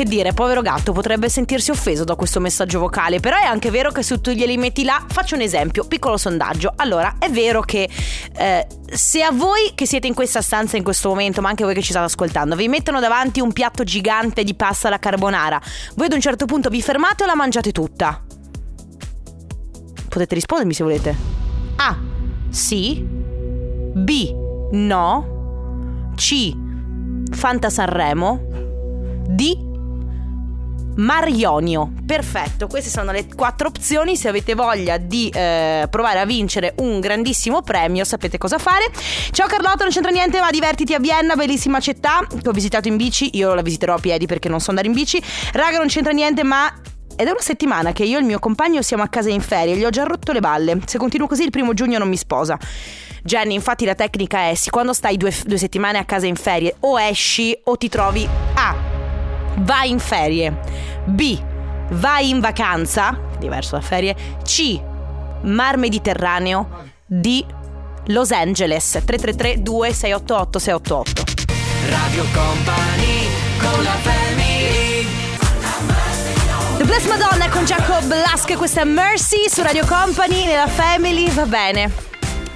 Che 0.01 0.07
dire, 0.07 0.33
povero 0.33 0.63
gatto, 0.63 0.93
potrebbe 0.93 1.29
sentirsi 1.29 1.69
offeso 1.69 2.03
da 2.03 2.15
questo 2.15 2.39
messaggio 2.39 2.79
vocale, 2.79 3.19
però 3.19 3.37
è 3.37 3.45
anche 3.45 3.69
vero 3.69 3.91
che 3.91 4.01
se 4.01 4.19
tu 4.19 4.31
glieli 4.31 4.57
metti 4.57 4.83
là, 4.83 5.05
faccio 5.07 5.35
un 5.35 5.41
esempio, 5.41 5.83
piccolo 5.83 6.17
sondaggio. 6.17 6.73
Allora, 6.77 7.17
è 7.19 7.29
vero 7.29 7.61
che 7.61 7.87
eh, 8.35 8.67
se 8.91 9.21
a 9.21 9.29
voi 9.29 9.73
che 9.75 9.85
siete 9.85 10.07
in 10.07 10.15
questa 10.15 10.41
stanza 10.41 10.75
in 10.75 10.81
questo 10.81 11.09
momento, 11.09 11.39
ma 11.41 11.49
anche 11.49 11.63
voi 11.63 11.75
che 11.75 11.83
ci 11.83 11.91
state 11.91 12.05
ascoltando, 12.05 12.55
vi 12.55 12.67
mettono 12.67 12.99
davanti 12.99 13.41
un 13.41 13.53
piatto 13.53 13.83
gigante 13.83 14.43
di 14.43 14.55
pasta 14.55 14.87
alla 14.87 14.97
carbonara, 14.97 15.61
voi 15.93 16.07
ad 16.07 16.13
un 16.13 16.19
certo 16.19 16.45
punto 16.45 16.69
vi 16.69 16.81
fermate 16.81 17.21
o 17.21 17.27
la 17.27 17.35
mangiate 17.35 17.71
tutta? 17.71 18.23
Potete 20.09 20.33
rispondermi 20.33 20.73
se 20.73 20.83
volete. 20.83 21.15
A. 21.75 21.95
Sì. 22.49 23.05
B. 23.05 24.33
No. 24.71 26.09
C. 26.15 26.55
Fanta 27.31 27.69
Sanremo. 27.69 28.41
D. 29.27 29.69
Marionio. 30.95 31.91
Perfetto, 32.05 32.67
queste 32.67 32.89
sono 32.89 33.11
le 33.11 33.27
quattro 33.33 33.67
opzioni. 33.67 34.15
Se 34.15 34.27
avete 34.27 34.53
voglia 34.53 34.97
di 34.97 35.29
eh, 35.29 35.87
provare 35.89 36.19
a 36.19 36.25
vincere 36.25 36.73
un 36.77 36.99
grandissimo 36.99 37.61
premio, 37.61 38.03
sapete 38.03 38.37
cosa 38.37 38.57
fare. 38.57 38.91
Ciao 39.31 39.47
Carlotta, 39.47 39.83
non 39.83 39.89
c'entra 39.89 40.11
niente, 40.11 40.39
ma 40.39 40.49
divertiti 40.49 40.93
a 40.93 40.99
Vienna, 40.99 41.35
bellissima 41.35 41.79
città 41.79 42.25
che 42.27 42.47
ho 42.47 42.51
visitato 42.51 42.87
in 42.87 42.97
bici. 42.97 43.37
Io 43.37 43.53
la 43.53 43.61
visiterò 43.61 43.95
a 43.95 43.99
piedi 43.99 44.25
perché 44.25 44.49
non 44.49 44.59
so 44.59 44.69
andare 44.69 44.87
in 44.87 44.93
bici. 44.93 45.21
Raga, 45.53 45.77
non 45.77 45.87
c'entra 45.87 46.11
niente, 46.11 46.43
ma 46.43 46.71
è 47.15 47.23
una 47.23 47.35
settimana 47.39 47.91
che 47.91 48.03
io 48.03 48.17
e 48.17 48.21
il 48.21 48.25
mio 48.25 48.39
compagno 48.39 48.81
siamo 48.81 49.03
a 49.03 49.07
casa 49.07 49.29
in 49.29 49.41
ferie, 49.41 49.75
gli 49.75 49.85
ho 49.85 49.89
già 49.89 50.03
rotto 50.03 50.31
le 50.31 50.39
balle. 50.39 50.79
Se 50.85 50.97
continuo 50.97 51.27
così 51.27 51.43
il 51.43 51.51
primo 51.51 51.73
giugno 51.73 51.97
non 51.97 52.09
mi 52.09 52.17
sposa. 52.17 52.57
Jenny, 53.23 53.53
infatti 53.53 53.85
la 53.85 53.93
tecnica 53.93 54.49
è, 54.49 54.53
quando 54.69 54.93
stai 54.93 55.17
due, 55.17 55.31
due 55.45 55.57
settimane 55.57 55.99
a 55.99 56.05
casa 56.05 56.25
in 56.25 56.35
ferie, 56.35 56.75
o 56.79 56.99
esci 56.99 57.55
o 57.65 57.77
ti 57.77 57.87
trovi 57.87 58.27
A. 58.55 58.90
Vai 59.59 59.89
in 59.89 59.99
ferie. 59.99 60.59
B. 61.05 61.39
Vai 61.91 62.29
in 62.29 62.39
vacanza, 62.39 63.17
diverso 63.37 63.75
da 63.75 63.81
ferie. 63.81 64.15
C. 64.43 64.79
Mar 65.43 65.77
Mediterraneo. 65.77 66.89
D. 67.05 67.45
Los 68.05 68.31
Angeles. 68.31 69.01
333 69.05 69.61
2688 69.61 70.59
688. 70.59 71.23
Radio 71.89 72.23
Company 72.33 73.27
con 73.57 73.83
la 73.83 73.91
family 74.01 74.41
The 76.81 76.87
Bless 76.87 77.05
Madonna 77.05 77.47
con 77.49 77.63
Jacob 77.63 78.03
Blask, 78.05 78.57
questa 78.57 78.81
è 78.81 78.85
Mercy 78.85 79.47
su 79.47 79.61
Radio 79.61 79.85
Company, 79.85 80.45
nella 80.45 80.65
Family, 80.65 81.31
va 81.31 81.45
bene. 81.45 81.91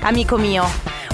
Amico 0.02 0.38
mio, 0.38 0.68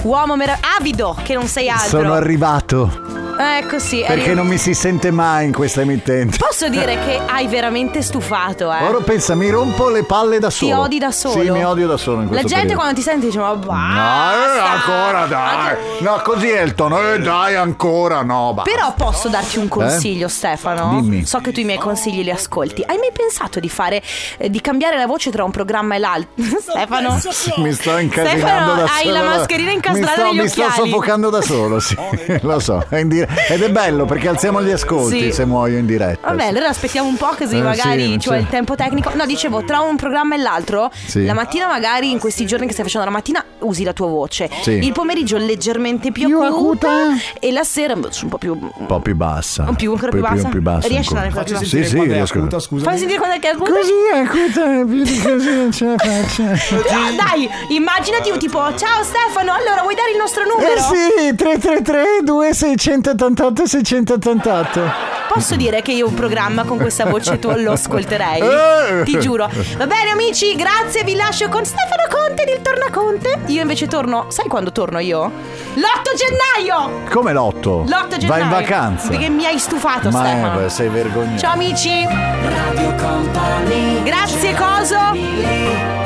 uomo 0.04 0.34
meraviglioso, 0.34 0.76
avido 0.78 1.16
che 1.22 1.34
non 1.34 1.46
sei 1.46 1.68
altro. 1.68 2.00
Sono 2.00 2.14
arrivato. 2.14 3.11
Ecco 3.42 3.78
sì. 3.78 4.04
Perché 4.06 4.24
eri- 4.26 4.34
non 4.34 4.46
mi 4.46 4.58
si 4.58 4.74
sente 4.74 5.10
mai 5.10 5.46
in 5.46 5.52
questa 5.52 5.80
emittente. 5.82 6.36
Posso 6.38 6.68
dire 6.68 6.98
che 7.04 7.20
hai 7.26 7.46
veramente 7.48 8.02
stufato, 8.02 8.72
eh? 8.72 8.84
Ora 8.84 8.98
pensa, 9.02 9.34
mi 9.34 9.48
rompo 9.50 9.88
le 9.88 10.04
palle 10.04 10.38
da 10.38 10.48
Ti 10.48 10.54
solo. 10.54 10.80
odi 10.82 10.98
da 10.98 11.10
solo. 11.10 11.42
Sì, 11.42 11.50
mi 11.50 11.64
odio 11.64 11.86
da 11.86 11.96
solo 11.96 12.18
in 12.18 12.22
La 12.24 12.28
questo 12.28 12.46
gente 12.48 12.60
periodo. 12.62 12.80
quando 12.80 12.94
ti 12.96 13.02
sente 13.02 13.26
dice 13.26 13.38
ma 13.38 13.48
No, 13.48 13.56
basta. 13.56 14.54
eh, 14.54 14.58
ancora 14.58 15.26
dai. 15.26 15.76
No, 16.00 16.20
così 16.22 16.48
è 16.48 16.60
il 16.62 16.74
tono. 16.74 17.00
Eh, 17.12 17.18
dai, 17.20 17.54
ancora 17.56 18.22
no. 18.22 18.52
basta. 18.54 18.70
Però 18.70 18.92
posso 18.94 19.28
darti 19.28 19.58
un 19.58 19.68
consiglio, 19.68 20.28
Stefano? 20.28 21.00
Dimmi. 21.00 21.24
So 21.26 21.38
che 21.40 21.52
tu 21.52 21.60
i 21.60 21.64
miei 21.64 21.78
consigli 21.78 22.22
li 22.22 22.30
ascolti. 22.30 22.82
Hai 22.86 22.96
mai 22.98 23.10
pensato 23.12 23.60
di 23.60 23.68
fare 23.68 24.02
eh, 24.38 24.50
di 24.50 24.60
cambiare 24.60 24.96
la 24.96 25.06
voce 25.06 25.30
tra 25.30 25.44
un 25.44 25.50
programma 25.50 25.94
e 25.94 25.98
l'altro? 25.98 26.30
Stefano? 26.60 27.20
Mi 27.56 27.72
sto 27.72 27.96
incasinando 27.98 28.38
Stefano, 28.40 28.74
da 28.76 28.82
hai 28.84 29.02
solo. 29.06 29.12
la 29.14 29.22
mascherina 29.22 29.70
incastrata 29.70 30.10
mi 30.10 30.16
sto, 30.16 30.22
negli 30.32 30.40
Mi 30.42 30.48
sto 30.48 30.62
occhiali. 30.64 30.90
soffocando 30.90 31.30
da 31.30 31.40
solo, 31.42 31.80
sì. 31.80 31.96
Lo 32.42 32.58
so. 32.60 32.84
è 32.88 32.96
in 32.98 33.08
dire- 33.08 33.28
Ed 33.48 33.62
è 33.62 33.70
bello 33.70 34.04
perché 34.04 34.28
alziamo 34.28 34.62
gli 34.62 34.70
ascolti 34.70 35.20
Sì. 35.24 35.32
se 35.32 35.44
muoio 35.44 35.78
in 35.78 35.86
diretta. 35.86 36.28
Vabbè, 36.28 36.46
allora 36.46 36.68
aspettiamo 36.68 37.08
un 37.08 37.16
po' 37.16 37.34
così 37.36 37.56
Eh, 37.56 37.62
magari 37.62 38.12
sì, 38.12 38.18
c'è. 38.18 38.36
il 38.38 38.48
tempo 38.48 38.74
tecnico. 38.74 39.10
No, 39.14 39.26
dicevo, 39.26 39.64
tra 39.64 39.80
un 39.80 39.96
programma 39.96 40.34
e 40.34 40.38
l'altro, 40.38 40.90
Sì. 41.06 41.24
la 41.24 41.34
mattina 41.34 41.66
magari 41.66 42.10
in 42.10 42.18
questi 42.18 42.46
giorni 42.46 42.66
che 42.66 42.72
stai 42.72 42.84
facendo 42.84 43.06
la 43.06 43.12
mattina 43.12 43.44
usi 43.60 43.84
la 43.84 43.92
tua 43.92 44.06
voce. 44.08 44.48
Sì. 44.62 44.72
Il 44.72 44.92
pomeriggio 44.92 45.36
leggermente 45.36 46.12
più 46.12 46.40
acuta 46.40 47.08
e 47.38 47.52
la 47.52 47.64
sera 47.64 47.94
un 47.94 48.08
po' 48.28 48.38
più 48.38 48.52
Un 48.60 48.86
po' 48.86 49.00
più 49.00 49.14
bassa. 49.16 49.64
Un 49.68 49.74
più, 49.76 49.92
ancora 49.92 50.10
più 50.10 50.20
bassa? 50.20 50.48
più 50.48 50.62
bassa 50.62 50.88
Riesci 50.88 51.14
ancora. 51.14 51.20
andare 51.26 51.40
ancora 51.40 51.58
più 51.58 51.68
Sì, 51.68 51.84
sì, 51.84 52.00
riesco. 52.02 52.48
Fammi 52.82 52.98
sentire 52.98 53.18
quando 53.18 53.36
è 53.36 53.38
che 53.38 53.50
è 53.50 53.52
acuta. 53.54 53.70
Così 53.72 53.92
è 54.12 54.18
acuta, 54.18 54.84
più 54.84 55.02
di 55.02 55.18
così 55.22 55.54
non 55.54 55.72
ce 55.72 55.84
la 55.86 55.94
faccio. 55.98 56.42
Ah, 56.42 57.10
Dai, 57.16 57.48
immaginati 57.68 58.30
un 58.30 58.38
tipo, 58.38 58.58
ciao 58.76 59.02
Stefano, 59.02 59.52
allora 59.52 59.82
vuoi 59.82 59.94
dare 59.94 60.10
il 60.12 60.16
nostro 60.18 60.44
numero? 60.44 60.72
Eh 60.72 60.78
sì, 60.80 61.34
333 61.34 62.04
2688 62.22 63.11
688. 63.16 65.10
Posso 65.32 65.56
dire 65.56 65.80
che 65.80 65.92
io 65.92 66.08
un 66.08 66.14
programma 66.14 66.64
con 66.64 66.76
questa 66.78 67.06
voce 67.06 67.38
tu 67.38 67.50
lo 67.56 67.72
ascolterei? 67.72 68.40
Eh. 68.92 69.04
Ti 69.04 69.18
giuro. 69.20 69.48
Va 69.76 69.86
bene 69.86 70.10
amici, 70.10 70.54
grazie, 70.56 71.04
vi 71.04 71.14
lascio 71.14 71.48
con 71.48 71.64
Stefano 71.64 72.02
Conte 72.10 72.44
del 72.44 72.60
Tornaconte. 72.60 73.40
Io 73.46 73.62
invece 73.62 73.86
torno, 73.86 74.26
sai 74.28 74.46
quando 74.48 74.72
torno 74.72 74.98
io? 74.98 75.30
L'8 75.74 76.14
gennaio! 76.16 77.04
Come 77.10 77.32
l'otto? 77.32 77.84
L'8 77.86 78.16
gennaio. 78.18 78.26
Vai 78.26 78.42
in 78.42 78.48
vacanza. 78.50 79.08
Perché 79.08 79.28
mi 79.30 79.46
hai 79.46 79.58
stufato 79.58 80.10
Ma 80.10 80.24
Stefano. 80.24 80.58
eh, 80.58 80.62
beh, 80.64 80.68
sei 80.68 80.88
vergognoso. 80.88 81.38
Ciao 81.38 81.52
amici. 81.52 82.04
Radio 82.04 82.94
Company 82.96 84.02
Grazie 84.02 84.54
Coso. 84.54 86.01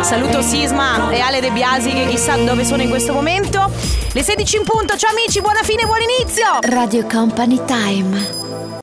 Saluto 0.00 0.40
Sisma 0.42 1.10
e 1.10 1.20
Ale 1.20 1.40
De 1.40 1.50
Biasi 1.50 1.90
che 1.90 2.06
chissà 2.06 2.36
dove 2.36 2.64
sono 2.64 2.82
in 2.82 2.88
questo 2.88 3.12
momento. 3.12 3.70
Le 4.12 4.22
16 4.22 4.56
in 4.56 4.62
punto, 4.64 4.96
ciao 4.96 5.10
amici, 5.10 5.40
buona 5.40 5.62
fine, 5.62 5.84
buon 5.84 6.00
inizio. 6.00 6.46
Radio 6.62 7.04
Company 7.06 7.60
Time. 7.66 8.68